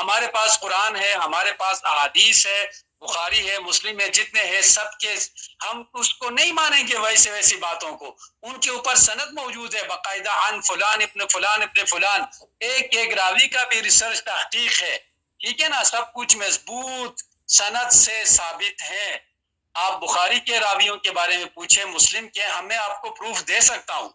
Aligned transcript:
ہمارے 0.00 0.28
پاس 0.28 0.60
قرآن 0.60 0.96
ہے 0.96 1.12
ہمارے 1.12 1.52
پاس 1.52 1.84
احادیث 1.84 2.46
ہے 2.46 2.66
بخاری 3.00 3.50
ہے 3.50 3.58
مسلم 3.58 4.00
ہے 4.00 4.08
جتنے 4.08 4.44
ہیں 4.44 4.60
سب 4.60 4.98
کے 5.00 5.14
ہم 5.64 5.82
اس 5.94 6.14
کو 6.14 6.30
نہیں 6.30 6.52
مانیں 6.52 6.88
گے 6.88 6.98
ویسے 6.98 7.30
ویسی 7.30 7.56
باتوں 7.56 7.96
کو۔ 7.96 8.16
ان 8.42 8.60
کے 8.60 8.70
اوپر 8.70 8.94
سند 8.94 9.32
موجود 9.32 9.74
ہے 9.74 9.82
باقاعدہ 9.82 10.30
عن 10.30 10.60
فلان 10.60 11.02
ابن 11.02 11.28
فلان 11.28 11.62
ابن 11.62 11.84
فلان۔ 11.84 12.20
ایک 12.60 12.96
ایک 12.96 13.14
راوی 13.14 13.48
کا 13.48 13.64
بھی 13.64 13.82
ریسرچ 13.82 14.24
تحقیق 14.24 14.82
ہے۔ 14.82 14.98
ٹھیک 15.38 15.62
ہے 15.62 15.68
نا؟ 15.68 15.84
سب 15.84 16.14
کچھ 16.14 16.36
مضبوط 16.36 17.22
سند 17.48 17.92
سے 17.92 18.24
ثابت 18.24 18.82
ہے۔ 18.82 19.18
آپ 19.74 20.00
بخاری 20.00 20.40
کے 20.40 20.60
راویوں 20.60 20.96
کے 20.96 21.10
بارے 21.10 21.36
میں 21.36 21.46
پوچھیں 21.46 21.84
مسلم 21.84 22.28
کے 22.28 22.42
ہمیں 22.42 22.76
آپ 22.76 23.02
کو 23.02 23.10
پروف 23.10 23.48
دے 23.48 23.60
سکتا 23.60 23.96
ہوں۔ 23.96 24.08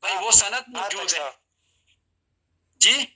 بھائی 0.00 0.14
وہ 0.20 0.30
سند 0.30 0.76
موجود 0.76 1.14
ہے۔ 1.14 1.30
جی؟ 2.76 3.06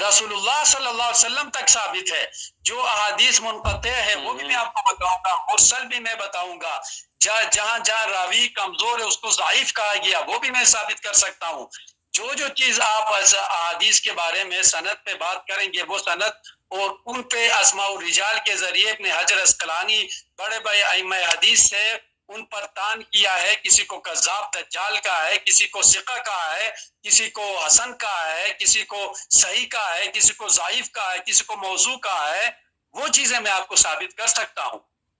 رسول 0.00 0.32
اللہ 0.32 0.64
صلی 0.66 0.86
اللہ 0.86 1.02
علیہ 1.02 1.26
وسلم 1.26 1.50
تک 1.50 1.68
ثابت 1.68 2.12
ہے۔ 2.12 2.26
جو 2.60 2.86
احادیث 2.86 3.40
منقطع 3.40 3.88
ہے 3.88 4.14
وہ 4.14 4.32
بھی 4.32 4.46
میں 4.46 4.54
آپ 4.54 4.74
کو 4.74 4.94
بتاؤں 4.94 5.18
گا، 5.26 5.52
مرسل 5.52 5.86
بھی 5.86 6.00
میں 6.00 6.14
بتاؤں 6.14 6.60
گا۔ 6.60 6.80
جہاں 7.20 7.78
جہاں 7.78 8.06
راوی 8.06 8.48
کمزور 8.48 8.98
ہے، 8.98 9.04
اس 9.04 9.18
کو 9.18 9.30
ضعیف 9.30 9.72
کہا 9.72 9.94
گیا، 10.04 10.18
وہ 10.26 10.38
بھی 10.38 10.50
میں 10.50 10.64
ثابت 10.64 11.00
کر 11.00 11.12
سکتا 11.12 11.48
ہوں۔ 11.48 11.66
جو 12.12 12.34
جو 12.34 12.48
چیز 12.48 12.80
آپ 12.80 13.12
احادیث 13.12 14.00
کے 14.00 14.12
بارے 14.12 14.44
میں 14.44 14.62
صنعت 14.62 15.04
پہ 15.04 15.14
بات 15.14 15.46
کریں 15.46 15.66
گے، 15.72 15.82
وہ 15.82 15.98
صنعت 15.98 16.36
اور 16.70 16.90
ان 17.06 17.22
پہ 17.22 17.52
اسماء 17.52 17.84
الرجال 17.84 18.38
کے 18.44 18.56
ذریعے 18.56 18.90
اپنے 18.90 19.10
حجر 19.12 19.36
اسکلانی 19.36 20.06
بڑے 20.38 20.60
بڑے 20.60 20.82
ائمہ 20.82 21.14
حدیث 21.14 21.70
سے 21.70 21.96
ان 22.28 22.44
پر 22.44 22.66
تان 22.66 23.02
کیا 23.02 23.42
ہے 23.42 23.56
کسی 23.62 23.84
کو 23.84 24.00
کذاب 24.00 24.44
دجال 24.54 24.98
کا 25.04 25.28
ہے 25.28 25.38
کسی 25.38 25.66
کو 25.66 25.82
سکہ 25.82 26.22
کا 26.22 26.56
ہے 26.56 26.70
کسی 27.02 27.30
کو 27.30 27.58
حسن 27.66 27.92
کا 27.94 28.32
ہے 28.34 28.52
کسی 28.58 28.82
کو 28.82 29.12
صحیح 29.30 29.66
کا 29.70 29.96
ہے 29.96 30.06
کسی 30.06 30.32
کو 30.32 30.48
ضعیف 30.48 30.90
کا 30.90 31.12
ہے 31.12 31.18
کسی 31.26 31.44
کو 31.44 31.56
موضوع 31.56 31.96
کا 31.96 32.34
ہے 32.34 32.48
وہ 32.92 33.08
چیزیں 33.08 33.40
میں 33.40 33.50
آپ 33.50 33.68
کو 33.68 33.76
ثابت 33.76 34.16
کر 34.16 34.26
سکتا 34.26 34.64
ہوں۔ 34.64 34.78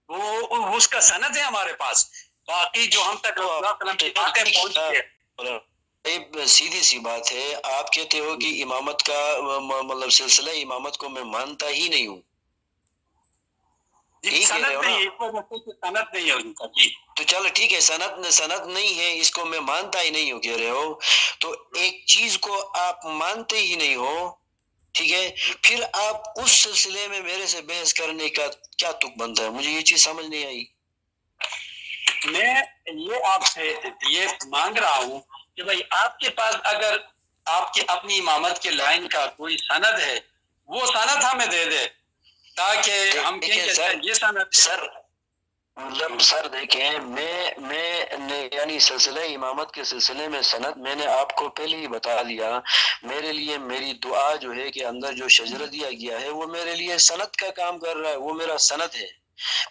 وہ 0.09 0.75
اس 0.75 0.87
کا 0.87 1.01
سند 1.01 1.37
ہے 1.37 1.41
ہمارے 1.41 1.73
پاس۔ 1.73 2.05
باقی 2.47 2.87
جو 2.87 3.03
ہم 3.03 3.17
تک 3.17 3.39
سیدھی 6.47 6.81
سی 6.81 6.99
بات 6.99 7.31
ہے 7.31 7.55
آپ 7.63 7.93
کہتے 7.93 8.19
ہو 8.19 8.35
کہ 8.37 8.63
امامت 8.63 9.03
کا 9.03 9.19
مطلب 9.83 10.09
سلسلہ 10.09 10.49
امامت 10.49 10.97
کو 10.97 11.09
میں 11.09 11.23
مانتا 11.23 11.69
ہی 11.69 11.87
نہیں 11.89 12.07
ہوں۔ 12.07 12.21
جی، 14.23 14.29
جی۔ 16.75 16.89
تو 17.15 17.23
چلو 17.23 17.47
ٹھیک 17.53 17.73
ہے 17.73 17.79
صنعت 17.79 18.33
صنعت 18.33 18.67
نہیں 18.67 18.99
ہے 18.99 19.19
اس 19.19 19.31
کو 19.31 19.45
میں 19.45 19.59
مانتا 19.59 20.01
ہی 20.01 20.09
نہیں 20.09 20.31
ہوں 20.31 20.39
کہہ 20.39 20.57
رہے 20.57 20.69
ہو۔ 20.69 20.99
تو 21.39 21.55
ایک 21.75 22.05
چیز 22.05 22.37
کو 22.37 22.71
آپ 22.73 23.05
مانتے 23.05 23.57
ہی 23.57 23.75
نہیں 23.75 23.95
ہو 23.95 24.35
ٹھیک 24.93 25.11
ہے؟ 25.11 25.35
پھر 25.61 25.83
آپ 25.93 26.39
اس 26.39 26.51
سلسلے 26.51 27.07
میں 27.07 27.19
میرے 27.19 27.45
سے 27.45 27.61
بحث 27.61 27.93
کرنے 27.93 28.29
کا 28.29 28.47
کیا 28.77 28.91
تک 28.91 29.17
بنتا 29.17 29.43
ہے؟ 29.43 29.49
مجھے 29.49 29.71
یہ 29.71 29.81
چیز 29.81 30.03
سمجھ 30.03 30.25
نہیں 30.25 30.45
آئی۔ 30.45 30.65
میں 32.25 32.55
یہ 32.87 33.15
آپ 33.23 33.45
سے 33.45 33.73
یہ 34.09 34.25
مانگ 34.45 34.77
رہا 34.77 34.97
ہوں 34.97 35.19
کہ 35.55 35.63
بھائی 35.63 35.81
آپ 35.89 36.19
کے 36.19 36.29
پاس 36.29 36.55
اگر 36.63 36.97
آپ 37.45 37.73
کی 37.73 37.81
اپنی 37.87 38.19
امامت 38.19 38.59
کے 38.59 38.71
لائن 38.71 39.07
کا 39.07 39.25
کوئی 39.25 39.57
سند 39.57 39.99
ہے 39.99 40.19
وہ 40.67 40.85
سند 40.85 41.23
ہمیں 41.23 41.45
دے 41.45 41.65
دے۔ 41.65 41.98
تاکہ 42.59 43.19
ہم 43.25 43.39
سر 44.51 44.79
مطلب 45.77 46.21
سر 46.21 46.47
دیکھیں 46.47 46.99
میں 46.99 47.51
میں 47.57 48.05
یعنی 48.51 48.79
سلسلہ 48.79 49.19
امامت 49.35 49.71
کے 49.71 49.83
سلسلے 49.83 50.27
میں 50.27 50.41
سند 50.41 50.77
میں 50.77 50.95
نے 50.95 51.05
آپ 51.05 51.35
کو 51.35 51.49
پہلے 51.49 51.77
ہی 51.77 51.87
بتا 51.87 52.21
دیا 52.21 52.59
میرے 53.03 53.33
لیے 53.33 53.57
میری 53.57 53.93
دعا 53.93 54.35
جو 54.35 54.53
ہے 54.53 54.71
کہ 54.71 54.85
اندر 54.85 55.13
جو 55.13 55.27
شجر 55.27 55.65
دیا 55.65 55.89
گیا 55.91 56.21
ہے 56.21 56.29
وہ 56.29 56.47
میرے 56.47 56.75
لیے 56.75 56.97
سند 56.97 57.35
کا 57.35 57.51
کام 57.51 57.79
کر 57.79 57.95
رہا 57.95 58.09
ہے 58.09 58.15
وہ 58.15 58.33
میرا 58.33 58.57
سند 58.57 58.95
ہے۔ 58.95 59.07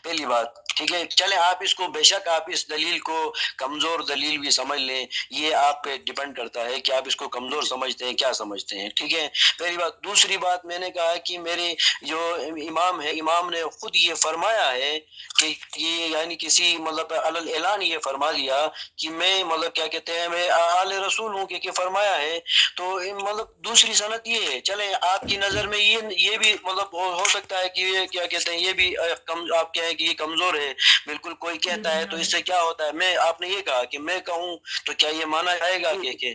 پہلی 0.02 0.26
بات، 0.26 0.48
ٹھیک 0.76 0.92
ہے؟ 0.92 1.04
چلے 1.06 1.36
آپ 1.36 1.58
اس 1.60 1.74
کو 1.74 1.86
بے 1.86 2.02
شک 2.02 2.28
آپ 2.28 2.44
اس 2.48 2.70
دلیل 2.70 2.98
کو 2.98 3.34
کمزور 3.56 4.00
دلیل 4.00 4.38
بھی 4.38 4.50
سمجھ 4.50 4.80
لیں۔ 4.80 5.06
یہ 5.30 5.54
آپ 5.54 5.84
پہ 5.84 5.96
ڈیپینڈ 5.96 6.36
کرتا 6.36 6.64
ہے 6.64 6.80
کہ 6.80 6.92
آپ 6.92 7.02
اس 7.06 7.16
کو 7.16 7.28
کمزور 7.28 7.62
سمجھتے 7.62 8.04
ہیں، 8.04 8.12
کیا 8.12 8.32
سمجھتے 8.32 8.78
ہیں، 8.78 8.88
ٹھیک 8.88 9.14
ہے؟ 9.14 9.28
پہلی 9.58 9.76
بات۔ 9.76 10.04
دوسری 10.04 10.36
بات 10.36 10.64
میں 10.64 10.78
نے 10.78 10.90
کہا 10.90 11.16
کہ 11.16 11.38
میرے 11.38 11.74
جو 12.02 12.36
امام 12.68 13.02
ہے، 13.02 13.10
امام 13.10 13.50
نے 13.50 13.62
خود 13.62 13.96
یہ 13.96 14.14
فرمایا 14.14 14.72
ہے 14.72 14.98
کہ 15.40 15.54
یہ 15.76 16.06
یعنی 16.06 16.36
کسی 16.38 16.76
مطلب 16.76 17.14
اعلان 17.14 17.82
یہ 17.82 17.98
فرما 18.04 18.30
لیا 18.30 18.66
کہ 18.96 19.10
میں 19.10 19.44
مطلب 19.44 19.72
کیا 19.72 19.86
کہتے 19.86 20.20
ہیں، 20.20 20.28
میں 20.28 20.50
آل 20.50 20.92
رسول 20.92 21.34
ہوں 21.34 21.46
کہ 21.46 21.70
فرمایا 21.70 22.16
ہے۔ 22.20 22.38
تو 22.76 22.84
مطلب 23.20 23.46
دوسری 23.64 23.94
صنعت 23.94 24.28
یہ 24.28 24.40
ہے۔ 24.50 24.60
چلیں، 24.60 24.92
آپ 25.00 25.20
کی 25.28 25.36
نظر 25.36 25.66
میں 25.66 25.78
یہ 25.78 25.98
یہ 26.16 26.36
بھی 26.36 26.54
مطلب 26.62 26.92
ہو 26.92 27.24
سکتا 27.28 27.60
ہے 27.60 27.68
کہ 27.68 27.80
یہ 27.80 28.06
کیا 28.06 28.26
کہتے 28.26 28.50
ہیں، 28.50 28.58
یہ 28.58 28.72
بھی 28.72 28.94
کم 29.24 29.46
آپ 29.58 29.74
کہیں 29.74 29.94
کہ 29.94 30.04
یہ 30.04 30.14
کمزور 30.14 30.54
ہے 30.54 30.72
بالکل 31.06 31.34
کوئی 31.34 31.58
کہتا 31.58 31.96
ہے 31.96 32.04
تو 32.04 32.16
اس 32.16 32.32
سے 32.32 32.42
کیا 32.42 32.62
ہوتا 32.62 32.86
ہے؟ 32.86 32.92
میں 32.92 33.16
آپ 33.16 33.40
نے 33.40 33.48
یہ 33.48 33.62
کہا 33.62 33.84
کہ 33.84 33.98
میں 33.98 34.20
کہوں 34.20 34.56
تو 34.84 34.92
کیا 34.92 35.08
یہ 35.08 35.24
مانا 35.24 35.56
جائے 35.56 35.82
گا 35.82 35.92
کہ 36.02 36.12
کہ 36.12 36.34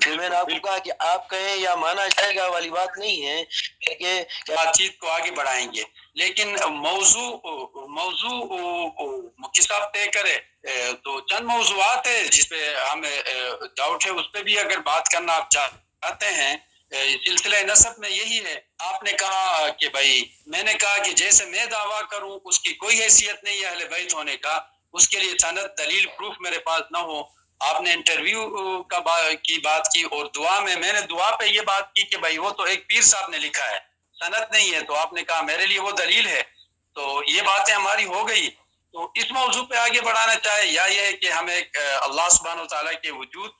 پھر 0.00 0.16
میں 0.16 0.28
نے 0.28 0.36
آپ 0.36 0.46
کو 0.46 0.58
کہا 0.66 0.78
کہ 0.78 0.92
آپ 0.98 1.30
کہیں 1.30 1.56
یا 1.56 1.74
مانا 1.74 2.06
جائے 2.06 2.36
گا 2.36 2.46
والی 2.46 2.70
بات 2.70 2.98
نہیں 2.98 3.26
ہے 3.26 3.44
کہ 3.94 4.22
بات 4.48 4.74
چیت 4.76 4.98
کو 4.98 5.08
آگے 5.08 5.30
بڑھائیں 5.30 5.72
گے۔ 5.72 5.82
لیکن 6.14 6.56
موضوع 6.68 7.36
موضوع 7.88 8.58
صاحب 9.60 9.92
طے 9.94 10.06
کرے 10.06 10.38
تو 11.04 11.20
چند 11.20 11.46
موضوعات 11.46 12.06
ہے 12.06 12.24
جس 12.24 12.48
پہ 12.48 12.74
ہمیں 12.92 13.22
ڈاؤٹ 13.76 14.06
ہے 14.06 14.10
اس 14.10 14.32
پہ 14.32 14.42
بھی 14.42 14.58
اگر 14.58 14.78
بات 14.78 15.08
کرنا 15.08 15.32
آپ 15.32 15.50
چاہتے 15.50 16.26
ہیں 16.26 16.56
سلسلہ 16.96 17.56
نصب 17.56 17.90
میں 17.98 18.10
یہی 18.10 18.44
ہے۔ 18.44 18.60
آپ 18.78 19.02
نے 19.02 19.12
کہا 19.12 19.68
کہ 19.68 19.88
بھائی، 19.88 20.24
میں 20.46 20.62
نے 20.62 20.74
کہا 20.74 20.98
کہ 20.98 21.12
جیسے 21.12 21.44
میں 21.44 21.66
دعویٰ 21.66 22.08
کروں، 22.08 22.40
اس 22.44 22.60
کی 22.60 22.72
کوئی 22.72 23.02
حیثیت 23.02 23.44
نہیں 23.44 23.60
ہے 23.60 23.66
اہل 23.66 23.88
بیت 23.88 24.14
ہونے 24.14 24.36
کا۔ 24.36 24.58
اس 24.92 25.08
کے 25.08 25.18
لیے 25.18 25.32
صنعت 25.42 25.78
دلیل 25.78 26.06
پروف 26.06 26.34
میرے 26.40 26.58
پاس 26.58 26.82
نہ 26.90 26.98
ہو۔ 26.98 27.22
آپ 27.60 27.80
نے 27.80 27.92
انٹرویو 27.92 28.82
کا 28.82 28.98
با 28.98 29.34
کی 29.34 29.58
بات 29.58 29.88
کی 29.94 30.02
اور 30.02 30.26
دعا 30.26 30.60
میں 30.60 30.76
میں 30.76 30.92
نے 30.92 31.00
دعا 31.00 31.36
پہ 31.36 31.44
یہ 31.44 31.60
بات 31.60 31.92
کی 31.92 32.02
کہ 32.02 32.16
بھائی، 32.16 32.38
وہ 32.38 32.50
تو 32.50 32.62
ایک 32.62 32.88
پیر 32.88 33.00
صاحب 33.00 33.30
نے 33.30 33.38
لکھا 33.38 33.70
ہے۔ 33.70 33.78
صنعت 34.18 34.52
نہیں 34.52 34.74
ہے 34.74 34.82
تو 34.82 34.94
آپ 34.94 35.12
نے 35.12 35.22
کہا 35.22 35.40
میرے 35.40 35.66
لیے 35.66 35.80
وہ 35.80 35.90
دلیل 35.90 36.26
ہے۔ 36.26 36.42
تو 36.94 37.22
یہ 37.26 37.42
باتیں 37.42 37.74
ہماری 37.74 38.04
ہو 38.04 38.28
گئی۔ 38.28 38.48
تو 38.92 39.10
اس 39.14 39.24
موضوع 39.30 39.66
پہ 39.66 39.74
آگے 39.74 40.00
بڑھانا 40.00 40.34
چاہے، 40.34 40.66
یا 40.66 40.84
یہ 40.84 41.12
کہ 41.12 41.30
ہم 41.30 41.46
ایک 41.46 41.76
اللہ 42.00 42.28
سبحانہ 42.30 42.60
و 42.60 42.66
تعالیٰ 42.66 42.92
کے 43.02 43.10
وجود 43.10 43.50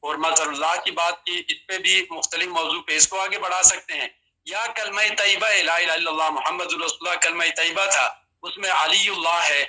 اور 0.00 0.14
مظہر 0.14 0.46
اللہ 0.46 0.80
کی 0.84 0.90
بات 0.90 1.24
کی، 1.24 1.42
اس 1.48 1.66
پہ 1.66 1.78
بھی 1.78 2.06
مختلف 2.10 2.46
موضوع 2.46 2.82
پہ 2.86 2.96
اس 2.96 3.08
کو 3.08 3.20
آگے 3.20 3.38
بڑھا 3.38 3.62
سکتے 3.62 3.94
ہیں۔ 3.94 4.08
یا 4.46 4.66
کلمہ 4.76 5.00
طیبہ 5.18 5.46
الہ 5.46 5.70
الا 5.70 5.92
اللہ 5.92 6.30
محمد 6.30 6.64
رسول 6.64 6.82
اللہ 6.82 7.18
کلمہ 7.20 7.44
طیبہ 7.56 7.84
تھا۔ 7.90 8.14
اس 8.42 8.58
میں 8.58 8.70
علی 8.70 9.08
اللہ 9.08 9.42
ہے۔ 9.48 9.64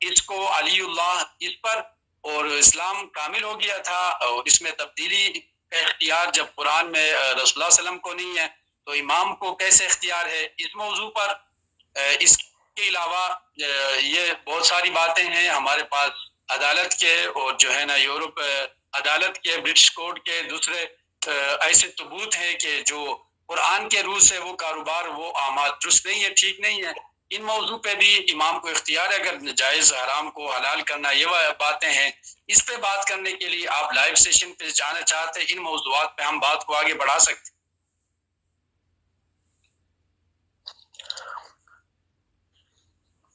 اس 0.00 0.22
کو 0.22 0.58
علی 0.58 0.80
اللہ 0.80 1.22
اس 1.40 1.60
پر 1.62 1.76
اور 2.20 2.44
اسلام 2.44 3.08
کامل 3.08 3.42
ہو 3.42 3.60
گیا 3.60 3.78
تھا۔ 3.78 4.08
اور 4.08 4.44
اس 4.44 4.62
میں 4.62 4.70
تبدیلی 4.70 5.32
کا 5.70 5.76
اختیار 5.76 6.26
جب 6.32 6.46
قرآن 6.54 6.92
میں 6.92 7.12
رسول 7.12 7.30
اللہ 7.30 7.64
علیہ 7.64 7.82
وسلم 7.82 7.98
کو 7.98 8.14
نہیں 8.14 8.38
ہے، 8.38 8.46
تو 8.84 8.92
امام 8.92 9.36
کو 9.36 9.54
کیسے 9.54 9.86
اختیار 9.86 10.26
ہے؟ 10.26 10.48
اس 10.56 10.76
موضوع 10.76 11.10
پر 11.10 11.32
اس 12.20 12.38
کے 12.76 12.88
علاوہ 12.88 13.28
یہ 14.00 14.32
بہت 14.46 14.66
ساری 14.66 14.90
باتیں 14.90 15.24
ہیں 15.24 15.48
ہمارے 15.48 15.82
پاس 15.84 16.10
عدالت 16.48 16.94
کے 16.94 17.24
اور 17.24 17.54
جو 17.58 17.74
ہے 17.74 17.84
نا 17.84 17.94
یورپ 17.94 18.40
عدالت 18.92 19.38
کے 19.38 19.56
برٹش 19.56 19.90
کورٹ 19.90 20.24
کے 20.24 20.42
دوسرے 20.42 20.84
ایسے 21.60 21.88
ثبوت 21.98 22.36
ہیں 22.36 22.54
کہ 22.58 22.80
جو 22.86 23.00
قرآن 23.48 23.88
کے 23.88 24.02
روح 24.02 24.18
سے 24.20 24.38
وہ 24.38 24.54
کاروبار، 24.56 25.06
وہ 25.06 25.32
آماد 25.36 25.70
درست 25.84 26.06
نہیں 26.06 26.22
ہے 26.24 26.28
ٹھیک 26.34 26.60
نہیں 26.60 26.82
ہے 26.82 26.92
ان 27.30 27.42
موضوع 27.44 27.76
پہ 27.78 27.94
بھی 27.94 28.14
امام 28.32 28.58
کو 28.60 28.68
اختیار 28.68 29.10
ہے، 29.10 29.16
اگر 29.16 29.52
جائز 29.56 29.92
حرام 29.94 30.30
کو 30.30 30.52
حلال 30.52 30.80
کرنا 30.82 31.10
یہ 31.12 31.26
باتیں 31.58 31.90
ہیں۔ 31.90 32.10
اس 32.48 32.64
پہ 32.66 32.76
بات 32.76 33.04
کرنے 33.08 33.32
کے 33.32 33.48
لیے 33.48 33.68
آپ 33.70 33.92
لائیو 33.92 34.14
سیشن 34.16 34.52
پہ 34.52 34.70
جانا 34.70 35.02
چاہتے 35.02 35.44
ان 35.48 35.62
موضوعات 35.62 36.16
پہ 36.16 36.22
ہم 36.22 36.38
بات 36.38 36.64
کو 36.66 36.74
آگے 36.76 36.94
بڑھا 36.94 37.18
سکتے 37.18 37.48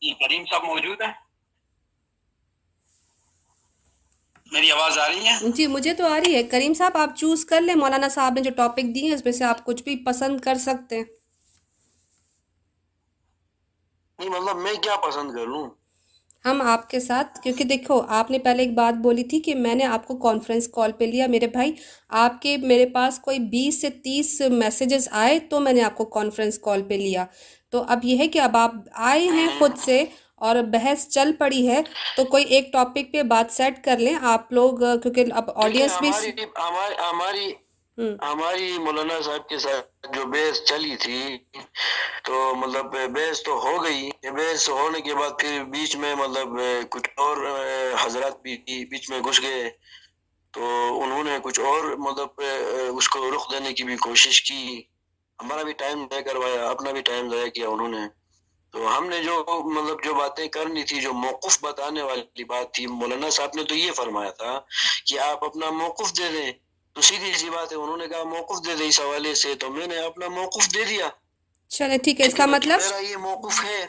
جی 0.01 0.13
کریم 0.16 0.46
صاحب 0.46 0.63
موجود 0.63 1.01
ہیں؟ 1.01 1.13
میری 4.51 4.71
آواز 4.71 4.97
آ 4.97 5.07
رہی 5.07 5.27
ہے؟ 5.27 5.51
جی 5.51 5.68
مجھے 5.68 5.94
تو 5.94 6.06
آ 6.07 6.19
رہی 6.19 6.36
ہے۔ 6.36 6.44
کریم 6.44 6.74
صاحب 6.74 6.97
آپ 6.97 7.15
چوز 7.15 7.45
کر 7.45 7.62
لیں۔ 7.62 7.75
مولانا 7.75 8.09
صاحب 8.09 8.33
نے 8.33 8.42
جو 8.42 8.51
ٹاپک 8.51 8.95
دی 8.95 9.09
ہے 9.09 9.13
اس 9.13 9.25
میں 9.25 9.33
سے 9.33 9.44
آپ 9.44 9.65
کچھ 9.65 9.83
بھی 9.83 9.95
پسند 10.06 10.39
کر 10.39 10.56
سکتے 10.56 10.95
ہیں۔ 10.97 11.03
نہیں 14.19 14.30
مطلب 14.30 14.57
میں 14.57 14.74
کیا 14.74 14.95
پسند 14.95 15.31
کر 15.31 15.45
لوں؟ 15.45 15.69
ہم 16.45 16.62
آپ 16.62 16.89
کے 16.89 17.00
ساتھ 17.00 17.42
کیونکہ 17.42 17.63
دیکھو 17.63 18.01
آپ 18.07 18.31
نے 18.31 18.39
پہلے 18.39 18.63
ایک 18.63 18.74
بات 18.74 18.97
بولی 18.97 19.24
تھی 19.24 19.39
کہ 19.39 19.56
میں 19.56 19.75
نے 19.75 19.83
آپ 19.86 20.07
کو 20.07 20.18
کانفرنس 20.18 20.68
کال 20.68 20.91
پہ 20.91 21.03
لیا۔ 21.03 21.27
میرے 21.27 21.48
بھائی 21.48 21.71
آپ 22.09 22.41
کے 22.41 22.57
میرے 22.57 22.86
پاس 22.86 23.19
کوئی 23.19 23.39
بیس 23.39 23.81
سے 23.81 23.89
تیس 23.89 24.41
میسیجز 24.41 25.07
آئے 25.12 25.39
تو 25.39 25.59
میں 25.59 25.74
نے 25.74 25.81
آپ 25.81 25.95
کو 25.95 26.06
کانفرنس 26.06 26.59
کال 26.59 26.83
پہ 26.83 26.94
لیا۔ 26.94 27.25
تو 27.69 27.83
اب 27.88 28.00
یہ 28.03 28.18
ہے 28.18 28.27
کہ 28.27 28.39
اب 28.39 28.57
آپ 28.57 28.71
آئے 28.94 29.25
ہیں 29.25 29.48
خود 29.59 29.71
سے۔ 29.77 30.06
اور 30.42 30.56
بحث 30.72 31.08
چل 31.08 31.32
پڑی 31.40 31.68
ہے 31.70 31.82
تو 32.18 32.24
کوئی 32.24 32.46
ایک 32.46 32.72
ٹاپک 32.74 33.12
پہ 33.14 33.22
بات 33.24 33.54
سیٹ 33.54 33.84
کر 33.84 33.98
لیں 33.98 34.16
آپ 34.22 34.52
لوگ 34.54 34.80
کیونکہ 35.02 35.26
اب 35.32 35.50
آڈینس 35.56 35.98
بھی 36.00 36.10
ہماری 37.00 37.52
ہماری 38.22 38.78
مولانا 38.78 39.22
صاحب 39.22 39.48
کے 39.50 39.58
ساتھ 39.58 40.08
جو 40.14 40.26
بیس 40.26 40.64
چلی 40.64 40.96
تھی 40.96 41.38
تو 42.24 42.54
مطلب 42.56 42.96
بیس 43.14 43.44
تو 43.44 43.54
ہو 43.60 43.84
گئی۔ 43.84 44.10
بیس 44.36 44.70
ہونے 44.70 45.02
کے 45.02 45.16
بعد 45.16 45.40
پھر 45.40 45.64
بیچ 45.64 45.96
میں 45.96 46.14
مطلب 46.16 46.60
کچھ 46.90 47.10
اور 47.18 47.38
حضرات 48.02 48.42
بھی 48.42 48.58
بیچ 48.86 49.10
میں 49.10 49.20
گھس 49.20 49.42
گئے۔ 49.42 49.70
تو 50.54 50.64
انہوں 51.04 51.24
نے 51.24 51.38
کچھ 51.44 51.60
اور 51.60 51.84
مطلب 51.98 52.42
اس 52.98 53.10
کو 53.10 53.32
رخ 53.36 53.52
دینے 53.52 53.74
کی 53.74 53.84
بھی 53.84 53.96
کوشش 53.98 54.42
کی۔ 54.42 54.82
ہمارا 55.40 55.64
بھی 55.64 55.74
ٹائم 55.74 56.06
ضائع 56.10 56.22
کروایا 56.22 56.70
اپنا 56.70 56.92
بھی 56.92 57.02
ٹائم 57.02 57.30
ضائع 57.30 57.50
کیا 57.50 57.68
انہوں 57.70 57.90
نے۔ 57.90 58.04
تو 58.75 58.98
ہم 58.98 59.07
نے 59.07 59.24
جو 59.24 59.45
مطلب 59.66 60.04
جو 60.04 60.13
باتیں 60.13 60.48
کرنی 60.48 60.83
تھی، 60.83 61.01
جو 61.01 61.13
موقف 61.13 61.63
بتانے 61.63 62.01
والی 62.01 62.44
بات 62.44 62.74
تھی، 62.74 62.88
مولانا 62.88 63.30
صاحب 63.30 63.50
نے 63.56 63.63
تو 63.63 63.75
یہ 63.75 63.92
فرمایا 63.92 64.31
تھا 64.31 64.62
کہ 65.06 65.19
آپ 65.19 65.45
اپنا 65.45 65.69
موقف 65.69 66.18
دے 66.18 66.27
دیں۔ 66.31 66.51
تو 66.94 67.01
سیدھی 67.01 67.33
سی 67.33 67.50
بات 67.50 67.72
ہے، 67.72 67.77
انہوں 67.77 67.98
نے 67.98 68.07
کہا 68.07 68.24
موقف 68.24 68.68
دے 68.68 68.75
دے 68.75 68.88
اس 68.88 69.00
حوالے 69.00 69.36
سے، 69.36 69.56
تو 69.56 69.69
میں 69.69 69.88
نے 69.88 69.98
اپنا 69.98 70.27
موقف 70.27 70.74
دے 70.74 70.83
دیا۔ 70.83 71.10
چلے 71.71 71.97
ٹھیک 71.97 72.21
ہے 72.21 72.25
اس 72.25 72.33
کا 72.33 72.45
مطلب؟ 72.45 72.79
میرا 72.79 73.00
یہ 73.12 73.17
موقف 73.17 73.63
ہے۔ 73.65 73.85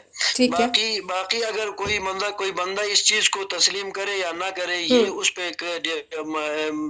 باقی 0.47 1.01
باقی 1.01 1.43
اگر 1.43 1.69
کوئی 1.71 1.99
بندہ 1.99 2.29
کوئی 2.37 2.51
بندہ 2.51 2.81
اس 2.81 3.03
چیز 3.03 3.29
کو 3.29 3.43
تسلیم 3.43 3.91
کرے 3.91 4.17
یا 4.17 4.31
نہ 4.31 4.49
کرے 4.55 4.77
یہ 4.77 5.07
اس 5.09 5.33
پہ 5.35 5.49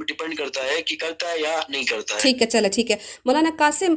ڈیپینڈ 0.08 0.38
کرتا 0.38 0.64
ہے 0.64 0.82
کہ 0.82 0.96
کرتا 0.96 1.32
ہے 1.32 1.40
یا 1.40 1.60
نہیں 1.70 1.84
کرتا 1.84 2.16
ہے۔ 2.16 2.20
ٹھیک 2.20 2.42
ہے 2.42 2.48
چلے 2.48 2.70
ٹھیک 2.70 2.92
ہے۔ 2.92 2.96
مولانا 3.26 3.50
قاسم 3.58 3.96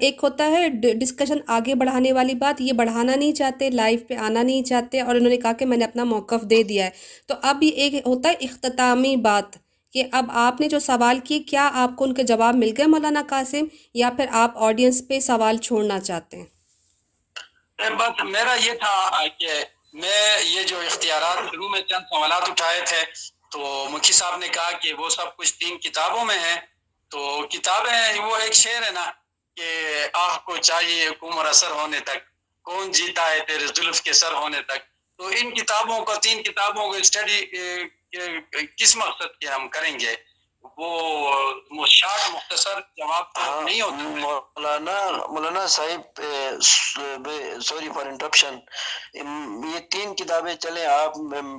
ایک 0.00 0.20
ہوتا 0.22 0.50
ہے 0.50 0.68
ڈسکشن 0.94 1.38
آگے 1.46 1.74
بڑھانے 1.74 2.12
والی 2.12 2.34
بات 2.34 2.60
یہ 2.60 2.72
بڑھانا 2.72 3.14
نہیں 3.14 3.32
چاہتے 3.32 3.70
لائف 3.70 4.00
پہ 4.08 4.14
آنا 4.14 4.42
نہیں 4.42 4.62
چاہتے 4.62 5.00
اور 5.00 5.14
انہوں 5.14 5.30
نے 5.30 5.36
کہا 5.36 5.52
کہ 5.52 5.66
میں 5.66 5.76
نے 5.76 5.84
اپنا 5.84 6.04
موقف 6.04 6.42
دے 6.50 6.62
دیا 6.62 6.84
ہے۔ 6.84 6.90
تو 7.26 7.34
اب 7.42 7.62
یہ 7.62 7.70
ایک 7.70 7.94
ہوتا 8.06 8.28
ہے 8.28 8.34
اختتامی 8.40 9.16
بات۔ 9.16 9.63
کہ 9.94 10.04
اب 10.12 10.26
آپ 10.34 10.60
نے 10.60 10.68
جو 10.68 10.78
سوال 10.78 11.18
کیے، 11.20 11.38
کیا 11.38 11.70
آپ 11.74 11.90
کو 11.96 12.04
ان 12.04 12.14
کے 12.14 12.22
جواب 12.22 12.54
مل 12.54 12.72
گئے 12.76 12.86
مولانا 12.86 13.22
قاسم 13.28 13.64
یا 13.94 14.10
پھر 14.16 14.26
آپ 14.32 14.50
آڈینس 14.58 15.02
پہ 15.08 15.20
سوال 15.20 15.56
چھوڑنا 15.56 16.00
چاہتے 16.00 16.36
ہیں؟ 16.36 16.46
بس، 17.90 18.24
میرا 18.24 18.54
یہ 18.54 18.72
تھا 18.72 19.26
کہ 19.38 19.52
میں 19.92 20.42
یہ 20.42 20.62
جو 20.62 20.80
اختیارات 20.80 21.38
شروع 21.50 21.68
میں 21.68 21.80
چند 21.80 22.04
سوالات 22.10 22.48
اٹھائے 22.48 22.80
تھے، 22.86 23.02
تو 23.50 23.86
مکھی 23.90 24.12
صاحب 24.12 24.36
نے 24.36 24.48
کہا 24.48 24.70
کہ 24.70 24.92
وہ 24.92 25.08
سب 25.08 25.36
کچھ 25.36 25.54
تین 25.54 25.78
کتابوں 25.78 26.24
میں 26.24 26.38
ہیں۔ 26.38 26.56
تو 27.08 27.46
کتابیں 27.50 28.20
وہ 28.20 28.36
ایک 28.36 28.54
شعر 28.54 28.82
ہے 28.82 28.90
نا 28.90 29.04
کہ 29.56 29.66
آہ 30.14 30.38
کو 30.44 30.56
چاہیے 30.56 31.08
عمر 31.22 31.46
اثر 31.46 31.70
ہونے 31.70 32.00
تک، 32.00 32.18
کون 32.62 32.92
جیتا 32.92 33.30
ہے 33.30 33.40
تیرے 33.48 33.66
ظلف 33.66 34.00
کے 34.02 34.12
سر 34.12 34.32
ہونے 34.32 34.62
تک۔ 34.62 34.93
تو 35.18 35.26
ان 35.26 35.50
کتابوں 35.54 36.04
کا 36.04 36.14
تین 36.22 36.42
کتابوں 36.42 36.86
کو 36.88 36.94
اسٹڈی 36.94 37.40
کس 38.76 38.96
مقصد 38.96 39.38
کے 39.40 39.46
ہم 39.46 39.68
کریں 39.68 39.98
گے؟ 40.00 40.14
وہ 40.64 41.86
شارٹ 41.86 42.30
مختصر 42.30 42.80
جواب 42.96 43.24
ہاں، 43.36 43.62
نہیں 43.62 43.80
ہوتا 43.80 43.96
مولانا 43.96 45.10
مولانا 45.30 45.66
صاحب 45.66 46.20
سوری 47.60 47.88
فار 47.94 48.06
انٹرپشن 48.06 48.58
یہ 49.14 49.78
تین 49.90 50.14
کتابیں 50.14 50.54
چلیں 50.54 50.84
آپ 50.86 51.14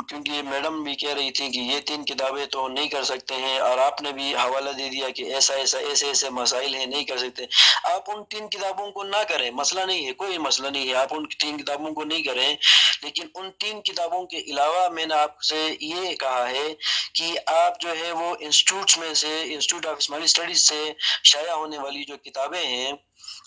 کیونکہ 0.10 0.42
میڈم 0.42 0.84
بھی 0.84 0.96
کہہ 0.96 1.14
رہی 1.14 1.32
تھی 1.32 1.50
کہ 1.50 1.60
یہ 1.60 1.80
تین 1.80 2.06
کتابیں 2.06 2.46
تو 2.46 2.68
نہیں 2.68 2.88
کر 2.88 3.04
سکتے 3.04 3.36
ہیں 3.36 3.60
اور 3.60 3.78
آپ 3.78 4.02
نے 4.02 4.12
بھی 4.12 4.36
حوالہ 4.36 4.70
دے 4.70 4.90
دیا 4.90 5.10
کہ 5.10 5.24
ایسا 5.34 5.54
ایسا 5.54 5.80
ایسے 5.80 6.08
ایسے 6.08 6.30
مسائل 6.30 6.76
ہیں 6.76 6.86
نہیں 6.86 7.04
کر 7.04 7.18
سکتے۔ 7.18 7.46
آپ 7.84 8.12
ان 8.12 8.24
تین 8.24 8.48
کتابوں 8.50 8.92
کو 8.92 9.04
نہ 9.04 9.24
کریں 9.30 9.52
مسئلہ 9.52 9.82
نہیں 9.82 10.06
ہے 10.06 10.14
کوئی 10.14 10.38
مسئلہ 10.38 10.68
نہیں 10.68 10.90
ہے 10.90 10.96
آپ 10.96 11.14
ان 11.14 11.26
تین 11.40 11.58
کتابوں 11.58 11.94
کو 11.94 12.04
نہیں 12.04 12.24
کریں۔ 12.24 12.56
لیکن 13.02 13.28
ان 13.36 13.52
تین 13.52 13.82
کتابوں 13.82 14.26
کے 14.26 14.38
علاوہ 14.38 14.90
میں 14.90 15.06
نے 15.06 15.16
آپ 15.16 15.42
سے 15.42 15.76
یہ 15.80 16.16
کہا 16.16 16.50
ہے 16.50 16.74
کہ 17.14 17.36
آپ 17.46 17.80
جو 17.80 17.96
ہے 18.00 18.12
وہ 18.12 18.36
انسٹیٹیوٹس 18.40 18.95
میں 18.98 19.14
سے 19.14 19.42
انسٹیٹیوٹ 19.44 19.86
آف 19.86 19.98
اسمالی 19.98 20.24
اسٹڈیز 20.24 20.68
سے 20.68 20.84
شائع 21.24 21.54
ہونے 21.54 21.78
والی 21.78 22.04
جو 22.04 22.18
کتابیں 22.18 22.66
ہیں 22.66 22.92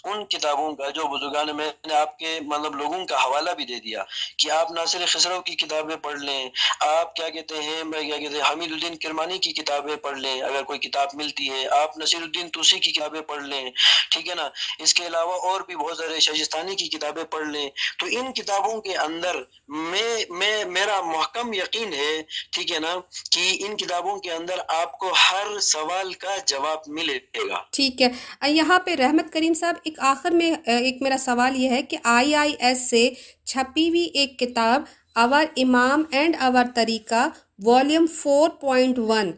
ان 0.05 0.25
کتابوں 0.25 0.73
کا 0.77 0.89
جو 0.89 1.05
بزرگان، 1.05 1.57
میں 1.57 1.71
نے 1.87 1.95
آپ 1.95 2.19
کے 2.19 2.39
مطلب 2.43 2.75
لوگوں 2.75 3.07
کا 3.07 3.25
حوالہ 3.25 3.51
بھی 3.51 3.65
دے 3.65 3.81
دیا 3.81 4.03
کہ 4.39 4.51
آپ 4.51 4.71
ناصر 4.71 4.99
خسرو 5.07 5.41
کی 5.41 5.55
کتابیں 5.55 5.97
پڑھ 5.97 6.21
لیں، 6.21 6.51
آپ 6.81 7.17
کیا 7.17 7.29
کہتے 7.29 7.63
ہیں 7.63 7.83
کیا 7.83 8.17
کہتے 8.17 8.35
ہیں، 8.35 8.53
حمید 8.53 8.73
الدین 8.73 8.97
کرمانی 8.97 9.39
کی 9.39 9.53
کتابیں 9.53 9.97
پڑھ 9.97 10.19
لیں، 10.19 10.43
اگر 10.43 10.63
کوئی 10.63 10.79
کتاب 10.79 11.09
ملتی 11.15 11.51
ہے، 11.51 11.69
آپ 11.69 11.99
نصیر 11.99 12.23
الدین 12.23 12.49
توسی 12.49 12.79
کی 12.79 12.93
کتابیں 12.93 13.21
پڑھ 13.21 13.43
لیں، 13.43 13.71
ٹھیک 14.11 14.29
ہے 14.29 14.35
نا؟ 14.35 14.49
اس 14.79 14.95
کے 14.95 15.07
علاوہ 15.07 15.33
اور 15.33 15.61
بھی 15.61 15.77
بہت 15.77 15.99
سارے 15.99 16.21
شجستانی 16.21 16.75
کی 16.75 16.89
کتابیں 16.89 17.25
پڑھ 17.25 17.47
لیں۔ 17.47 17.71
تو 17.99 18.07
ان 18.07 18.33
کتابوں 18.33 18.81
کے 18.81 18.97
اندر 18.97 19.37
میں 19.69 20.25
میں، 20.31 20.65
میرا 20.65 21.01
محکم 21.01 21.53
یقین 21.53 21.93
ہے، 21.93 22.23
ٹھیک 22.53 22.73
ہے 22.73 22.79
نا، 22.79 22.95
کہ 23.31 23.57
ان 23.61 23.77
کتابوں 23.77 24.19
کے 24.19 24.33
اندر 24.33 24.59
آپ 24.69 24.99
کو 24.99 25.13
ہر 25.31 25.61
سوال 25.61 26.13
کا 26.13 26.37
جواب 26.47 26.79
ملے 26.87 27.19
گا۔ 27.49 27.63
ٹھیک 27.73 28.03
ہے۔ 28.03 28.09
یہاں 28.51 28.79
پہ 28.79 28.95
رحمت 28.95 29.33
کریم 29.33 29.55
صاحب 29.55 29.68
ایک 29.85 29.99
آخر 29.99 30.31
میں 30.31 30.57
ایک 30.67 31.03
میرا 31.03 31.17
سوال 31.19 31.57
یہ 31.57 31.69
ہے 31.69 31.83
کہ 31.83 31.97
آئی 32.05 32.35
آئی 32.35 32.55
ایس 32.59 32.91
سے 32.91 33.11
چھپی 33.45 33.89
ہوئی 33.89 34.03
ایک 34.03 34.39
کتاب 34.39 34.83
اور 35.15 35.45
امام 35.57 36.03
اینڈ 36.11 36.37
اور 36.41 36.55
طریقہ 36.75 37.29
والیوم 37.65 38.07
فور 38.07 38.49
پوائنٹ 38.49 38.99
ون 38.99 39.31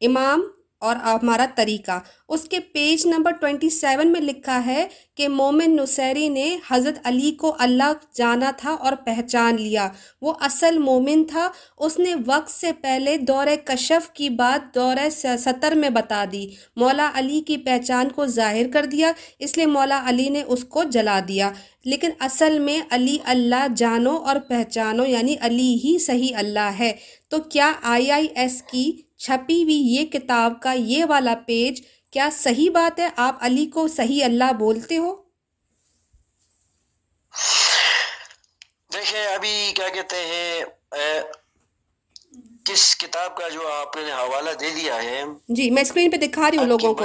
امام 0.00 0.42
اور 0.80 0.96
ہمارا 0.96 1.46
طریقہ۔ 1.54 1.98
اس 2.28 2.40
کے 2.40 2.60
پیج 2.60 3.06
نمبر 3.06 3.30
ٹوئنٹی 3.30 3.70
سیون 3.70 4.12
میں 4.12 4.20
لکھا 4.20 4.66
ہے 4.66 4.86
کہ 5.14 5.28
مومن 5.28 5.76
نصیری 5.76 6.28
نے 6.28 6.56
حضرت 6.70 6.98
علی 7.04 7.30
کو 7.30 7.56
اللہ 7.58 7.92
جانا 8.14 8.50
تھا 8.56 8.70
اور 8.70 8.92
پہچان 8.92 9.60
لیا۔ 9.60 9.88
وہ 10.22 10.34
اصل 10.40 10.78
مومن 10.78 11.24
تھا۔ 11.24 11.50
اس 11.78 11.98
نے 11.98 12.14
وقت 12.26 12.50
سے 12.50 12.72
پہلے 12.72 13.16
دور 13.16 13.46
کشف 13.64 14.10
کی 14.10 14.28
بات 14.28 14.74
دور 14.74 14.96
ستر 15.38 15.72
میں 15.74 15.90
بتا 15.90 16.24
دی۔ 16.32 16.46
مولا 16.76 17.10
علی 17.14 17.40
کی 17.40 17.56
پہچان 17.56 18.08
کو 18.08 18.26
ظاہر 18.26 18.66
کر 18.72 18.84
دیا۔ 18.84 19.12
اس 19.38 19.56
لیے 19.56 19.66
مولا 19.66 20.02
علی 20.06 20.28
نے 20.28 20.42
اس 20.46 20.64
کو 20.64 20.84
جلا 20.84 21.20
دیا۔ 21.28 21.50
لیکن 21.84 22.10
اصل 22.20 22.58
میں 22.58 22.80
علی 22.90 23.18
اللہ 23.24 23.66
جانو 23.76 24.16
اور 24.16 24.36
پہچانو 24.48 25.06
یعنی 25.06 25.36
علی 25.40 25.74
ہی 25.84 25.98
صحیح 25.98 26.36
اللہ 26.36 26.70
ہے۔ 26.78 26.92
تو 27.28 27.38
کیا 27.38 27.72
آئی 27.82 28.10
آئی 28.10 28.26
ایس 28.34 28.62
کی 28.62 28.92
چھپی 29.18 29.62
ہوئی 29.62 29.74
یہ 29.74 30.04
کتاب 30.04 30.52
کا 30.62 30.72
یہ 30.72 31.04
والا 31.08 31.34
پیج 31.46 31.82
کیا 32.10 32.28
صحیح 32.32 32.70
بات 32.70 33.00
ہے؟ 33.00 33.08
آپ 33.16 33.36
علی 33.40 33.66
کو 33.66 33.88
صحیح 33.88 34.24
اللہ 34.24 34.52
بولتے 34.52 34.96
ہو؟ 34.96 35.16
دیکھیں 38.92 39.26
ابھی 39.26 39.72
کیا 39.74 39.88
کہتے 39.88 40.16
ہیں 40.16 40.64
کس 42.64 42.96
کتاب 42.96 43.36
کا 43.36 43.48
جو 43.48 43.68
آپ 43.68 43.96
نے 43.96 44.12
حوالہ 44.12 44.50
دے 44.50 44.70
دیا 44.70 45.02
ہے؟ 45.02 45.24
جی 45.48 45.70
میں 45.70 45.82
اسکرین 45.82 46.10
پہ 46.10 46.16
دکھا 46.16 46.50
رہی 46.50 46.58
ہوں 46.58 46.66
لوگوں 46.66 46.94
کو۔ 46.94 47.04